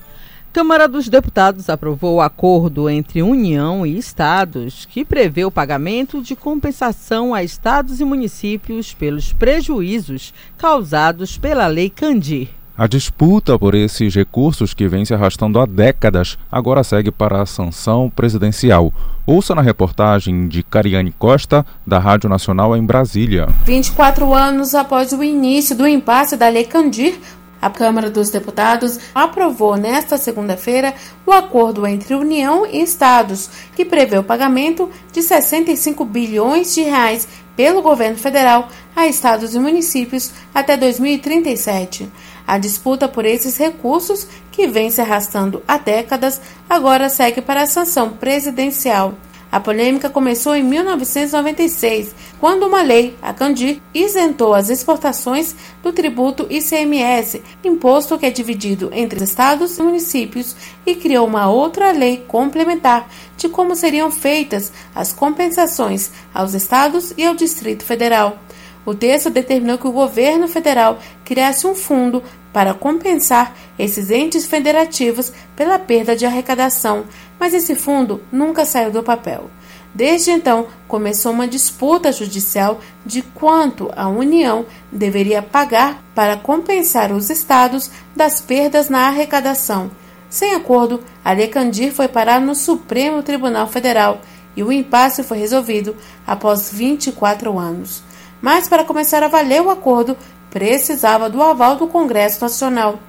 [0.51, 6.35] Câmara dos Deputados aprovou o acordo entre União e Estados que prevê o pagamento de
[6.35, 12.49] compensação a estados e municípios pelos prejuízos causados pela Lei Candir.
[12.75, 17.45] A disputa por esses recursos que vem se arrastando há décadas agora segue para a
[17.45, 18.91] sanção presidencial.
[19.27, 23.47] Ouça na reportagem de Cariane Costa, da Rádio Nacional em Brasília.
[23.63, 27.19] 24 anos após o início do impasse da Lei Candir,
[27.61, 30.95] a Câmara dos Deputados aprovou nesta segunda-feira
[31.27, 37.27] o acordo entre União e Estados, que prevê o pagamento de 65 bilhões de reais
[37.55, 42.11] pelo governo federal a estados e municípios até 2037.
[42.45, 47.67] A disputa por esses recursos, que vem se arrastando há décadas, agora segue para a
[47.67, 49.15] sanção presidencial.
[49.53, 56.47] A polêmica começou em 1996, quando uma lei, a Candir, isentou as exportações do tributo
[56.49, 63.07] ICMS, imposto que é dividido entre estados e municípios, e criou uma outra lei complementar
[63.37, 68.39] de como seriam feitas as compensações aos estados e ao Distrito Federal.
[68.85, 72.21] O texto determinou que o governo federal criasse um fundo
[72.51, 77.05] para compensar esses entes federativos pela perda de arrecadação,
[77.39, 79.49] mas esse fundo nunca saiu do papel.
[79.93, 87.29] Desde então, começou uma disputa judicial de quanto a União deveria pagar para compensar os
[87.29, 89.91] estados das perdas na arrecadação.
[90.29, 94.19] Sem acordo, a Lei Candir foi parar no Supremo Tribunal Federal
[94.55, 98.03] e o impasse foi resolvido após 24 anos.
[98.43, 100.17] Mas para começar a valer o acordo,
[100.51, 102.99] precisava do aval do Congresso Nacional.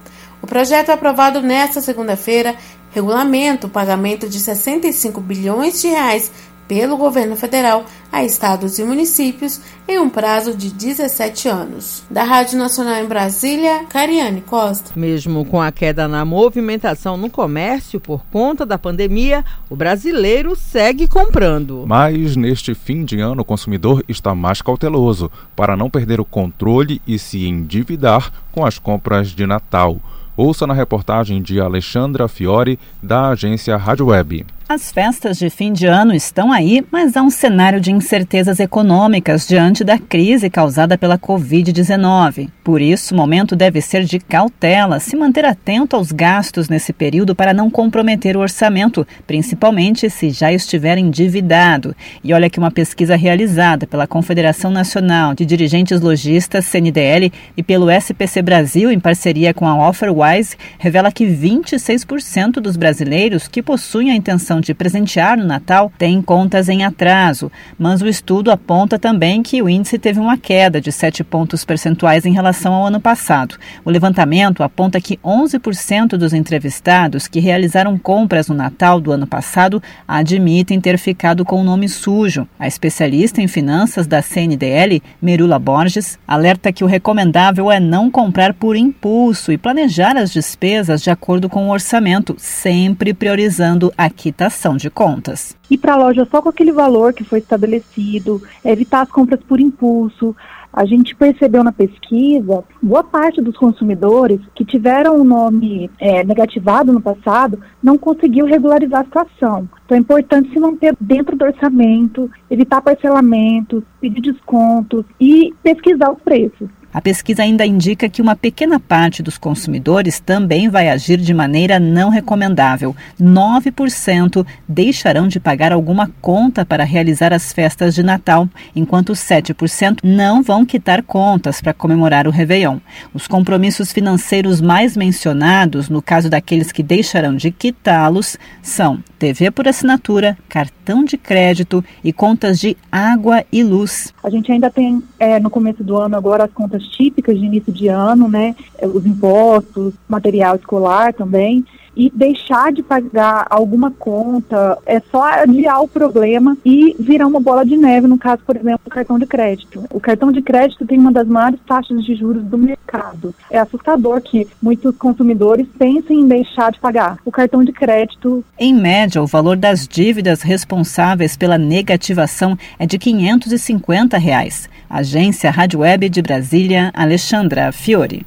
[0.41, 2.55] O projeto aprovado nesta segunda-feira
[2.91, 6.31] regulamenta o pagamento de 65 bilhões de reais
[6.67, 12.03] pelo governo federal a estados e municípios em um prazo de 17 anos.
[12.09, 14.91] Da Rádio Nacional em Brasília, Cariane Costa.
[14.95, 21.07] Mesmo com a queda na movimentação no comércio por conta da pandemia, o brasileiro segue
[21.07, 21.83] comprando.
[21.85, 27.01] Mas neste fim de ano o consumidor está mais cauteloso para não perder o controle
[27.05, 29.99] e se endividar com as compras de Natal.
[30.37, 34.45] Ouça na reportagem de Alexandra Fiore, da agência Rádio Web.
[34.67, 39.47] As festas de fim de ano estão aí, mas há um cenário de incertezas econômicas
[39.47, 42.49] diante da crise causada pela Covid-19.
[42.63, 47.35] Por isso, o momento deve ser de cautela, se manter atento aos gastos nesse período
[47.35, 51.95] para não comprometer o orçamento, principalmente se já estiver endividado.
[52.23, 57.91] E olha que uma pesquisa realizada pela Confederação Nacional de Dirigentes Logistas, CNDL, e pelo
[57.91, 64.15] SPC Brasil, em parceria com a Offerwise, revela que 26% dos brasileiros que possuem a
[64.15, 69.61] intenção de presentear no Natal têm contas em atraso, mas o estudo aponta também que
[69.61, 73.57] o índice teve uma queda de 7 pontos percentuais em relação ao ano passado.
[73.83, 79.81] O levantamento aponta que 11% dos entrevistados que realizaram compras no Natal do ano passado
[80.07, 82.47] admitem ter ficado com o nome sujo.
[82.57, 88.53] A especialista em finanças da CNDL, Merula Borges, alerta que o recomendável é não comprar
[88.53, 94.44] por impulso e planejar as despesas de acordo com o orçamento, sempre priorizando a quitação
[94.45, 95.55] prestação de contas.
[95.69, 99.59] Ir para a loja só com aquele valor que foi estabelecido, evitar as compras por
[99.59, 100.35] impulso.
[100.71, 106.91] A gente percebeu na pesquisa, boa parte dos consumidores que tiveram o nome é, negativado
[106.91, 109.69] no passado não conseguiu regularizar a situação.
[109.85, 116.21] Então é importante se manter dentro do orçamento, evitar parcelamentos, pedir descontos e pesquisar os
[116.21, 116.69] preços.
[116.95, 121.77] A pesquisa ainda indica que uma pequena parte dos consumidores também vai agir de maneira
[121.77, 122.95] não recomendável.
[123.21, 130.41] 9% deixarão de pagar alguma conta para realizar as festas de Natal, enquanto 7% não
[130.41, 132.77] vão quitar contas para comemorar o Réveillon.
[133.13, 139.67] Os compromissos financeiros mais mencionados, no caso daqueles que deixarão de quitá-los, são TV por
[139.67, 144.13] assinatura, cartão de crédito e contas de água e luz.
[144.23, 147.71] A gente ainda tem, é, no começo do ano, agora as contas típicas de início
[147.71, 148.55] de ano, né?
[148.81, 151.65] Os impostos, material escolar também
[151.95, 157.65] e deixar de pagar alguma conta é só adiar o problema e virar uma bola
[157.65, 159.85] de neve, no caso, por exemplo, do cartão de crédito.
[159.91, 163.33] O cartão de crédito tem uma das maiores taxas de juros do mercado.
[163.49, 168.43] É assustador que muitos consumidores pensem em deixar de pagar o cartão de crédito.
[168.59, 174.69] Em média, o valor das dívidas responsáveis pela negativação é de 550 reais.
[174.89, 178.25] Agência Rádio Web de Brasília, Alexandra Fiore.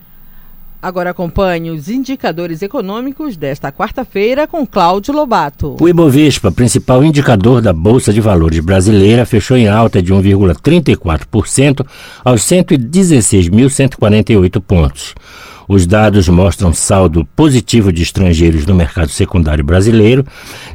[0.81, 5.77] Agora acompanhe os indicadores econômicos desta quarta-feira com Cláudio Lobato.
[5.81, 11.85] O Ibovespa, principal indicador da Bolsa de Valores brasileira, fechou em alta de 1,34%
[12.25, 15.17] aos 116.148 pontos.
[15.69, 20.25] Os dados mostram saldo positivo de estrangeiros no mercado secundário brasileiro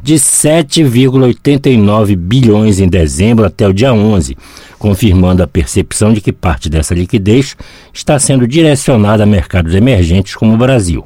[0.00, 4.36] de 7,89 bilhões em dezembro até o dia 11,
[4.78, 7.56] confirmando a percepção de que parte dessa liquidez
[7.92, 11.04] está sendo direcionada a mercados emergentes como o Brasil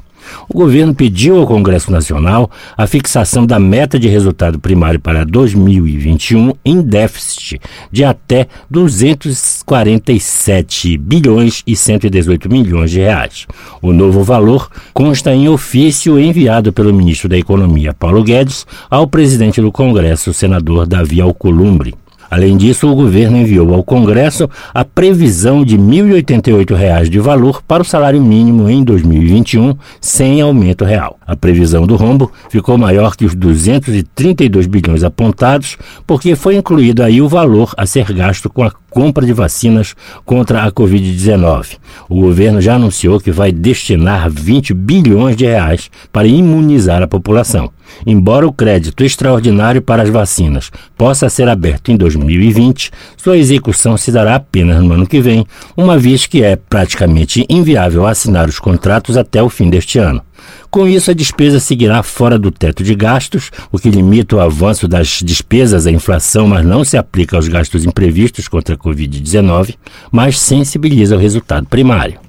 [0.48, 6.52] o governo pediu ao Congresso Nacional a fixação da meta de resultado primário para 2021
[6.64, 7.60] em déficit
[7.90, 13.46] de até 247 bilhões e 118 milhões de reais.
[13.82, 19.60] O novo valor consta em ofício enviado pelo ministro da Economia, Paulo Guedes, ao presidente
[19.60, 21.94] do Congresso, senador Davi Alcolumbre.
[22.30, 27.82] Além disso, o governo enviou ao Congresso a previsão de R$ 1.088 de valor para
[27.82, 31.18] o salário mínimo em 2021, sem aumento real.
[31.26, 35.76] A previsão do rombo ficou maior que os 232 bilhões apontados,
[36.06, 40.64] porque foi incluído aí o valor a ser gasto com a compra de vacinas contra
[40.64, 41.76] a Covid-19.
[42.08, 47.70] O governo já anunciou que vai destinar 20 bilhões de reais para imunizar a população.
[48.06, 54.12] Embora o crédito extraordinário para as vacinas possa ser aberto em 2020, sua execução se
[54.12, 59.16] dará apenas no ano que vem, uma vez que é praticamente inviável assinar os contratos
[59.16, 60.22] até o fim deste ano.
[60.70, 64.86] Com isso, a despesa seguirá fora do teto de gastos, o que limita o avanço
[64.86, 69.74] das despesas à inflação, mas não se aplica aos gastos imprevistos contra a Covid-19,
[70.10, 72.27] mas sensibiliza o resultado primário.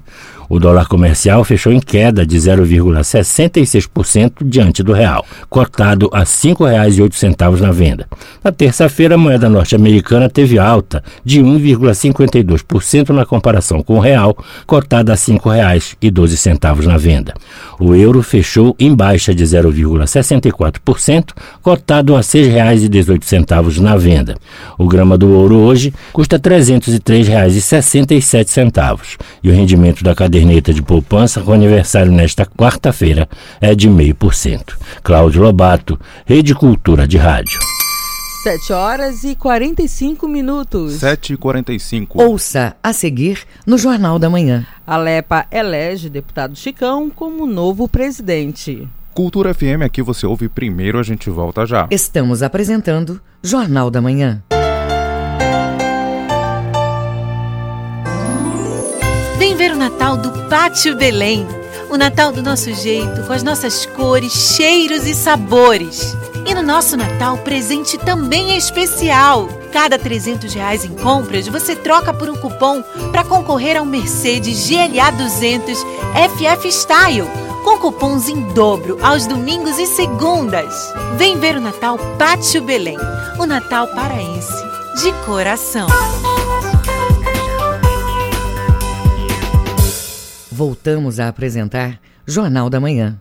[0.50, 7.60] O dólar comercial fechou em queda de 0,66% diante do real, cotado a R$ 5,08
[7.60, 8.08] na venda.
[8.42, 14.36] Na terça-feira, a moeda norte-americana teve alta de 1,52% na comparação com o real,
[14.66, 17.32] cotada a R$ 5,12 na venda.
[17.78, 21.28] O euro fechou em baixa de 0,64%,
[21.62, 24.34] cotado a R$ 6,18 na venda.
[24.76, 30.82] O grama do ouro hoje custa R$ 303,67 e o rendimento da cadeia caderneta de
[30.82, 33.28] poupança com aniversário nesta quarta-feira
[33.60, 34.74] é de 0,5%.
[35.02, 37.60] Cláudio Lobato, Rede Cultura de Rádio.
[38.42, 40.94] 7 horas e 45 minutos.
[40.94, 42.22] 7 e 45.
[42.22, 44.66] Ouça a seguir no Jornal da Manhã.
[44.86, 48.88] A Lepa elege deputado Chicão como novo presidente.
[49.12, 51.86] Cultura FM, aqui você ouve primeiro, a gente volta já.
[51.90, 54.42] Estamos apresentando Jornal da Manhã.
[59.60, 61.46] Vem ver o Natal do Pátio Belém.
[61.90, 66.16] O Natal do nosso jeito, com as nossas cores, cheiros e sabores.
[66.46, 69.48] E no nosso Natal, presente também é especial.
[69.70, 72.82] Cada 300 reais em compras, você troca por um cupom
[73.12, 77.28] para concorrer ao Mercedes GLA 200 FF Style,
[77.62, 80.74] com cupons em dobro aos domingos e segundas.
[81.18, 82.96] Vem ver o Natal Pátio Belém,
[83.38, 84.64] o Natal paraense,
[85.02, 85.86] de coração.
[90.60, 93.18] Voltamos a apresentar Jornal da Manhã.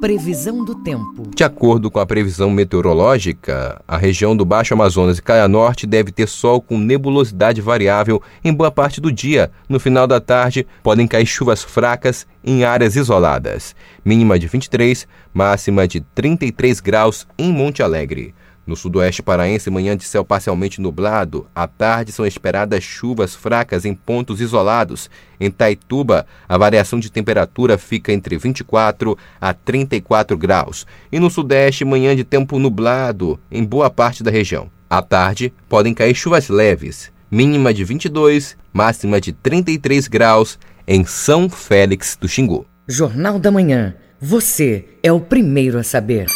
[0.00, 1.30] Previsão do tempo.
[1.32, 6.10] De acordo com a previsão meteorológica, a região do Baixo Amazonas e Caia Norte deve
[6.10, 9.52] ter sol com nebulosidade variável em boa parte do dia.
[9.68, 13.76] No final da tarde, podem cair chuvas fracas em áreas isoladas.
[14.04, 18.34] Mínima de 23, máxima de 33 graus em Monte Alegre.
[18.64, 21.46] No sudoeste paraense, manhã de céu parcialmente nublado.
[21.52, 25.10] À tarde são esperadas chuvas fracas em pontos isolados.
[25.40, 30.86] Em Taituba, a variação de temperatura fica entre 24 a 34 graus.
[31.10, 34.70] E no sudeste, manhã de tempo nublado em boa parte da região.
[34.88, 37.10] À tarde, podem cair chuvas leves.
[37.28, 42.64] Mínima de 22, máxima de 33 graus em São Félix do Xingu.
[42.86, 43.94] Jornal da Manhã.
[44.20, 46.26] Você é o primeiro a saber.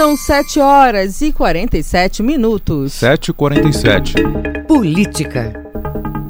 [0.00, 2.94] São 7 horas e 47 minutos.
[2.94, 4.14] 7 e 47.
[4.66, 5.52] Política.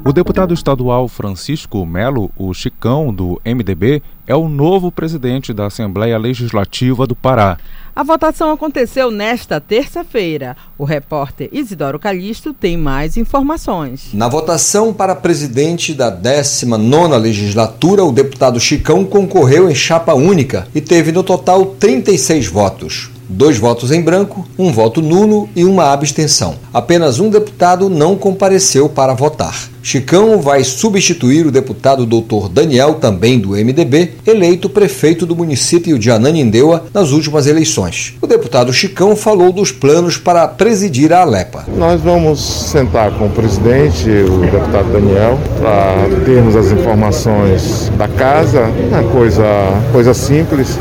[0.03, 6.17] O deputado estadual Francisco Melo, o Chicão do MDB, é o novo presidente da Assembleia
[6.17, 7.57] Legislativa do Pará.
[7.95, 10.57] A votação aconteceu nesta terça-feira.
[10.77, 14.09] O repórter Isidoro Calixto tem mais informações.
[14.13, 20.81] Na votação para presidente da 19ª legislatura, o deputado Chicão concorreu em chapa única e
[20.81, 26.55] teve no total 36 votos dois votos em branco, um voto nulo e uma abstenção.
[26.73, 29.69] Apenas um deputado não compareceu para votar.
[29.83, 32.49] Chicão vai substituir o deputado Dr.
[32.51, 38.15] Daniel, também do MDB, eleito prefeito do município de Ananindeua nas últimas eleições.
[38.21, 41.65] O deputado Chicão falou dos planos para presidir a Alepa.
[41.75, 48.65] Nós vamos sentar com o presidente, o deputado Daniel, para termos as informações da casa,
[48.89, 49.43] uma coisa,
[49.91, 50.77] coisa simples.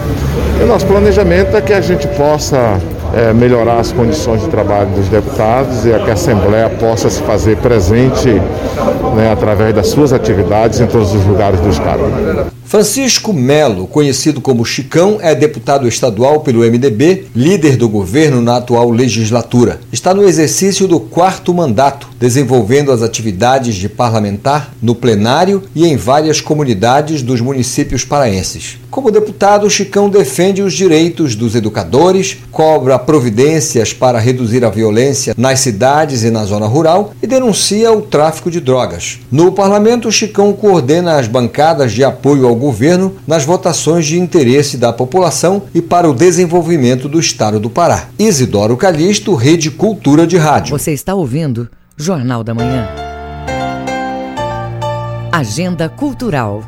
[0.60, 2.78] E o nosso planejamento é que a gente possa
[3.14, 7.56] é, melhorar as condições de trabalho dos deputados e que a Assembleia possa se fazer
[7.58, 8.28] presente
[9.16, 12.59] né, através das suas atividades em todos os lugares do Estado.
[12.70, 18.90] Francisco Melo, conhecido como Chicão, é deputado estadual pelo MDB, líder do governo na atual
[18.90, 19.80] legislatura.
[19.92, 25.96] Está no exercício do quarto mandato, desenvolvendo as atividades de parlamentar no plenário e em
[25.96, 28.78] várias comunidades dos municípios paraenses.
[28.88, 35.60] Como deputado, Chicão defende os direitos dos educadores, cobra providências para reduzir a violência nas
[35.60, 39.20] cidades e na zona rural e denuncia o tráfico de drogas.
[39.30, 44.92] No parlamento, Chicão coordena as bancadas de apoio ao governo nas votações de interesse da
[44.92, 48.08] população e para o desenvolvimento do estado do Pará.
[48.16, 50.78] Isidoro Calixto, Rede Cultura de Rádio.
[50.78, 52.88] Você está ouvindo Jornal da Manhã.
[55.32, 56.62] Agenda Cultural.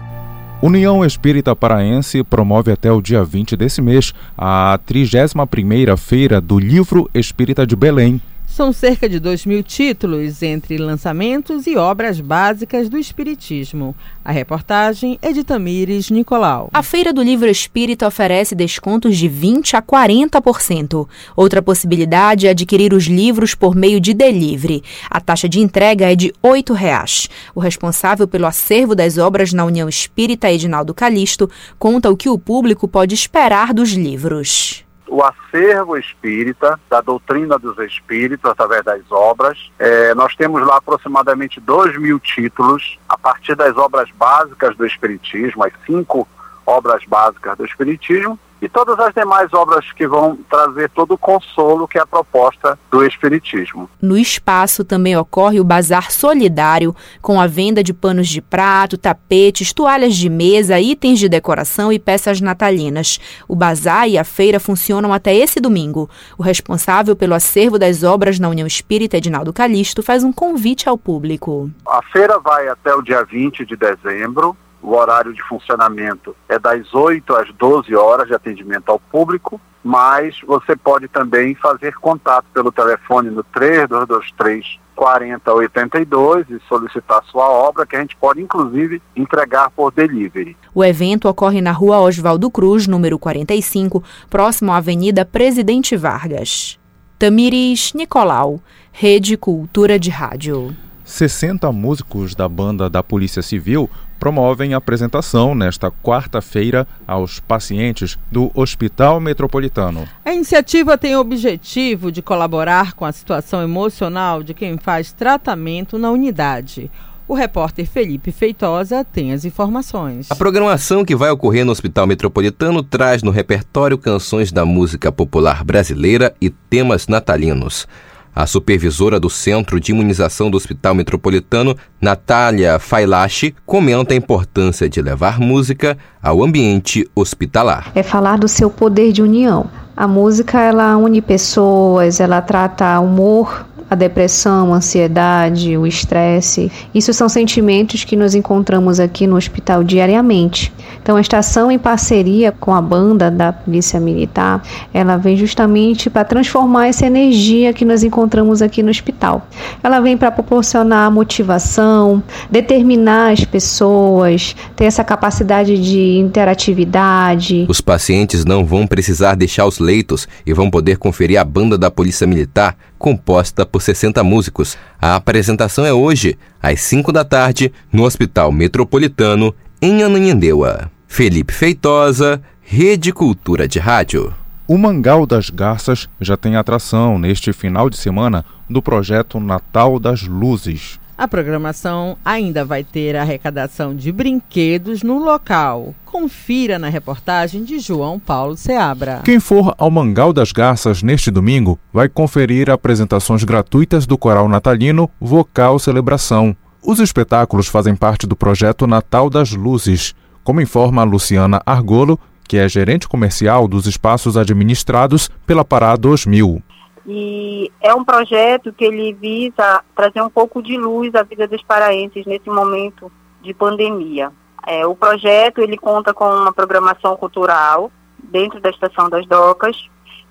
[0.63, 7.11] União Espírita Paraense promove até o dia 20 desse mês a 31ª Feira do Livro
[7.13, 8.21] Espírita de Belém,
[8.53, 13.97] são cerca de 2 mil títulos entre lançamentos e obras básicas do Espiritismo.
[14.23, 16.69] A reportagem é de Tamires Nicolau.
[16.73, 21.09] A Feira do Livro Espírita oferece descontos de 20% a 40%.
[21.35, 24.83] Outra possibilidade é adquirir os livros por meio de delivery.
[25.09, 27.31] A taxa de entrega é de R$ 8,00.
[27.55, 32.39] O responsável pelo acervo das obras na União Espírita, Edinaldo Calixto, conta o que o
[32.39, 39.71] público pode esperar dos livros o acervo espírita, da doutrina dos espíritos, através das obras.
[39.79, 45.65] É, nós temos lá aproximadamente 2 mil títulos, a partir das obras básicas do Espiritismo,
[45.65, 46.27] as cinco
[46.65, 51.89] obras básicas do Espiritismo, e todas as demais obras que vão trazer todo o consolo
[51.89, 53.91] que é a proposta do Espiritismo.
[54.01, 59.73] No espaço também ocorre o bazar solidário, com a venda de panos de prato, tapetes,
[59.73, 63.19] toalhas de mesa, itens de decoração e peças natalinas.
[63.49, 66.09] O bazar e a feira funcionam até esse domingo.
[66.39, 70.97] O responsável pelo acervo das obras na União Espírita, Edinaldo Calixto, faz um convite ao
[70.97, 71.69] público.
[71.85, 76.93] A feira vai até o dia 20 de dezembro o horário de funcionamento é das
[76.93, 82.73] 8 às 12 horas de atendimento ao público, mas você pode também fazer contato pelo
[82.73, 89.91] telefone no 3223 4082 e solicitar sua obra, que a gente pode inclusive entregar por
[89.91, 90.57] delivery.
[90.75, 96.79] O evento ocorre na rua Oswaldo Cruz, número 45, próximo à Avenida Presidente Vargas.
[97.19, 98.61] Tamires Nicolau,
[98.93, 100.75] Rede Cultura de Rádio.
[101.05, 103.89] 60 músicos da banda da Polícia Civil
[104.23, 110.09] promovem apresentação nesta quarta-feira aos pacientes do Hospital Metropolitano.
[110.25, 115.99] A iniciativa tem o objetivo de colaborar com a situação emocional de quem faz tratamento
[115.99, 116.89] na unidade.
[117.27, 120.31] O repórter Felipe Feitosa tem as informações.
[120.31, 125.65] A programação que vai ocorrer no Hospital Metropolitano traz no repertório canções da música popular
[125.65, 127.89] brasileira e temas natalinos.
[128.35, 135.03] A supervisora do Centro de Imunização do Hospital Metropolitano, Natália Failache, comenta a importância de
[135.03, 137.93] levar música ao ambiente hospitalar.
[137.95, 139.67] É falar do seu poder de união.
[139.95, 146.73] A música ela une pessoas, ela trata humor, a depressão, a ansiedade, o estresse.
[146.95, 150.73] Isso são sentimentos que nos encontramos aqui no hospital diariamente.
[151.03, 154.63] Então, a estação em parceria com a banda da Polícia Militar,
[154.95, 159.47] ela vem justamente para transformar essa energia que nós encontramos aqui no hospital.
[159.83, 167.67] Ela vem para proporcionar motivação, determinar as pessoas, ter essa capacidade de interatividade.
[167.69, 171.91] Os pacientes não vão precisar deixar os leitos e vão poder conferir a banda da
[171.91, 174.79] Polícia Militar composta por 60 músicos.
[175.01, 180.89] A apresentação é hoje, às 5 da tarde, no Hospital Metropolitano, em Ananindeua.
[181.09, 184.33] Felipe Feitosa, Rede Cultura de Rádio.
[184.69, 190.23] O Mangal das Garças já tem atração neste final de semana do projeto Natal das
[190.23, 191.01] Luzes.
[191.17, 195.95] A programação ainda vai ter arrecadação de brinquedos no local.
[196.05, 199.21] Confira na reportagem de João Paulo Seabra.
[199.25, 205.09] Quem for ao Mangal das Garças neste domingo vai conferir apresentações gratuitas do coral natalino
[205.21, 206.57] Vocal Celebração.
[206.83, 212.69] Os espetáculos fazem parte do projeto Natal das Luzes, como informa Luciana Argolo, que é
[212.69, 216.63] gerente comercial dos espaços administrados pela Pará 2000.
[217.07, 221.63] E é um projeto que ele visa trazer um pouco de luz à vida dos
[221.63, 223.11] paraenses nesse momento
[223.43, 224.31] de pandemia.
[224.67, 227.91] É, o projeto ele conta com uma programação cultural
[228.23, 229.77] dentro da Estação das Docas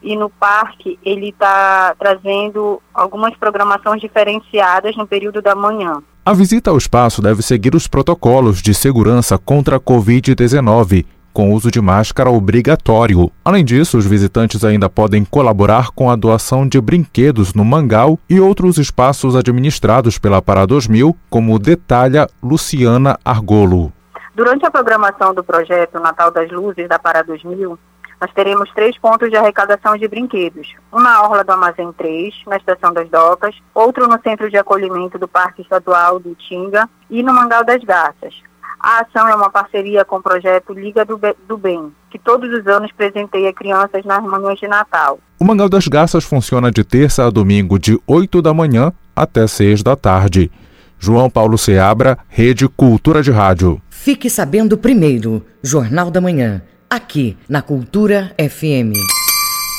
[0.02, 6.02] e no parque ele está trazendo algumas programações diferenciadas no período da manhã.
[6.26, 11.72] A visita ao espaço deve seguir os protocolos de segurança contra a Covid-19 com uso
[11.72, 13.32] de máscara obrigatório.
[13.44, 18.40] Além disso, os visitantes ainda podem colaborar com a doação de brinquedos no Mangal e
[18.40, 23.92] outros espaços administrados pela Pará 2000, como detalha Luciana Argolo.
[24.34, 27.78] Durante a programação do projeto Natal das Luzes da Pará 2000,
[28.22, 30.76] nós teremos três pontos de arrecadação de brinquedos.
[30.94, 35.18] Um na Orla do Armazém 3, na Estação das Docas, outro no Centro de Acolhimento
[35.18, 38.36] do Parque Estadual do Tinga e no Mangal das Garças.
[38.84, 42.52] A ação é uma parceria com o projeto Liga do, Be do Bem, que todos
[42.52, 45.20] os anos presenteia crianças nas manhãs de Natal.
[45.40, 49.84] O Mangal das Garças funciona de terça a domingo de 8 da manhã até 6
[49.84, 50.52] da tarde.
[50.98, 53.80] João Paulo Seabra, Rede Cultura de Rádio.
[53.92, 58.98] Fique sabendo primeiro, Jornal da Manhã, aqui na Cultura FM.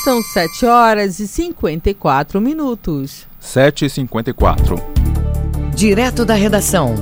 [0.05, 3.27] São 7 horas e 54 minutos.
[3.41, 4.77] 7 e 54.
[5.75, 6.95] Direto da redação.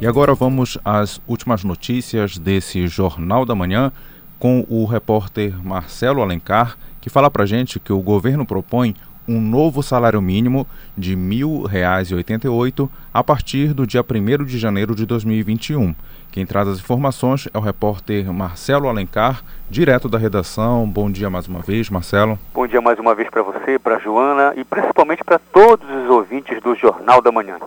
[0.00, 3.90] E agora vamos às últimas notícias desse Jornal da Manhã
[4.38, 8.94] com o repórter Marcelo Alencar, que fala para gente que o governo propõe
[9.26, 15.04] um novo salário mínimo de R$ 1.088 a partir do dia 1 de janeiro de
[15.04, 15.92] 2021.
[16.30, 20.88] Quem traz as informações é o repórter Marcelo Alencar, direto da redação.
[20.88, 22.38] Bom dia mais uma vez, Marcelo.
[22.54, 26.62] Bom dia mais uma vez para você, para Joana e principalmente para todos os ouvintes
[26.62, 27.58] do Jornal da Manhã.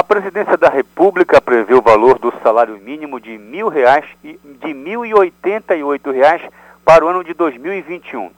[0.00, 4.32] A presidência da República prevê o valor do salário mínimo de mil reais e
[4.62, 6.50] de R$ 1.088
[6.82, 8.30] para o ano de 2021.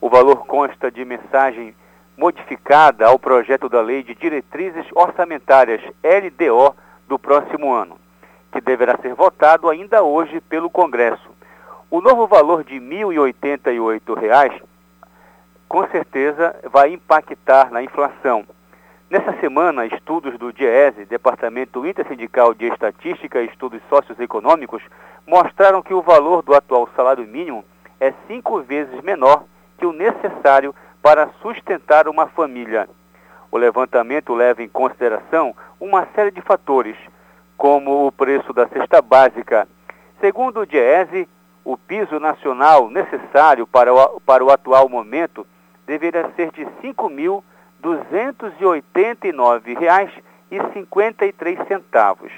[0.00, 1.72] O valor consta de mensagem
[2.18, 6.74] modificada ao projeto da Lei de Diretrizes Orçamentárias LDO
[7.06, 7.96] do próximo ano,
[8.50, 11.30] que deverá ser votado ainda hoje pelo Congresso.
[11.92, 14.62] O novo valor de R$ 1.088
[15.68, 18.44] com certeza vai impactar na inflação
[19.14, 24.82] Nessa semana, estudos do DIESE, Departamento Intersindical de Estatística e Estudos Socioeconômicos,
[25.24, 27.64] mostraram que o valor do atual salário mínimo
[28.00, 29.44] é cinco vezes menor
[29.78, 32.88] que o necessário para sustentar uma família.
[33.52, 36.96] O levantamento leva em consideração uma série de fatores,
[37.56, 39.68] como o preço da cesta básica.
[40.20, 41.28] Segundo o DIESE,
[41.64, 45.46] o piso nacional necessário para o, para o atual momento
[45.86, 46.92] deveria ser de R$
[47.84, 48.06] 5
[48.58, 48.82] mil R$
[50.50, 52.30] 289,53.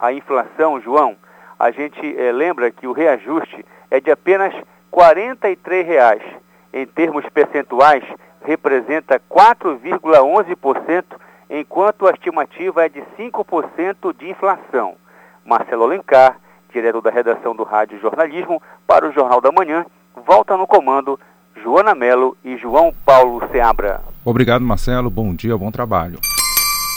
[0.00, 1.16] A inflação, João,
[1.58, 6.22] a gente é, lembra que o reajuste é de apenas R$ 43,00.
[6.72, 8.02] Em termos percentuais,
[8.42, 11.04] representa 4,11%,
[11.50, 14.96] enquanto a estimativa é de 5% de inflação.
[15.44, 16.40] Marcelo Alencar,
[16.72, 19.86] diretor da redação do Rádio Jornalismo, para o Jornal da Manhã,
[20.26, 21.20] volta no comando
[21.62, 24.13] Joana Melo e João Paulo Seabra.
[24.24, 25.10] Obrigado, Marcelo.
[25.10, 26.18] Bom dia, bom trabalho.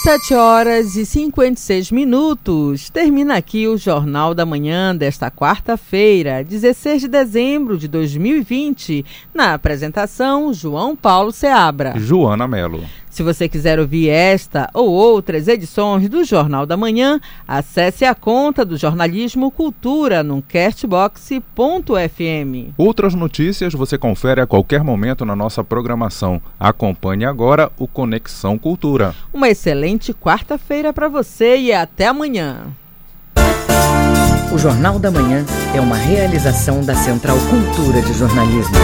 [0.04, 2.90] 7 horas e 56 minutos.
[2.90, 9.04] Termina aqui o Jornal da Manhã desta quarta-feira, 16 de dezembro de 2020.
[9.34, 11.94] Na apresentação, João Paulo Seabra.
[11.98, 12.84] Joana Melo.
[13.18, 18.64] Se você quiser ouvir esta ou outras edições do Jornal da Manhã, acesse a conta
[18.64, 21.42] do Jornalismo Cultura no castbox.fm.
[22.78, 26.40] Outras notícias você confere a qualquer momento na nossa programação.
[26.60, 29.16] Acompanhe agora o Conexão Cultura.
[29.34, 32.68] Uma excelente quarta-feira para você e até amanhã.
[34.54, 35.44] O Jornal da Manhã
[35.76, 38.76] é uma realização da Central Cultura de Jornalismo.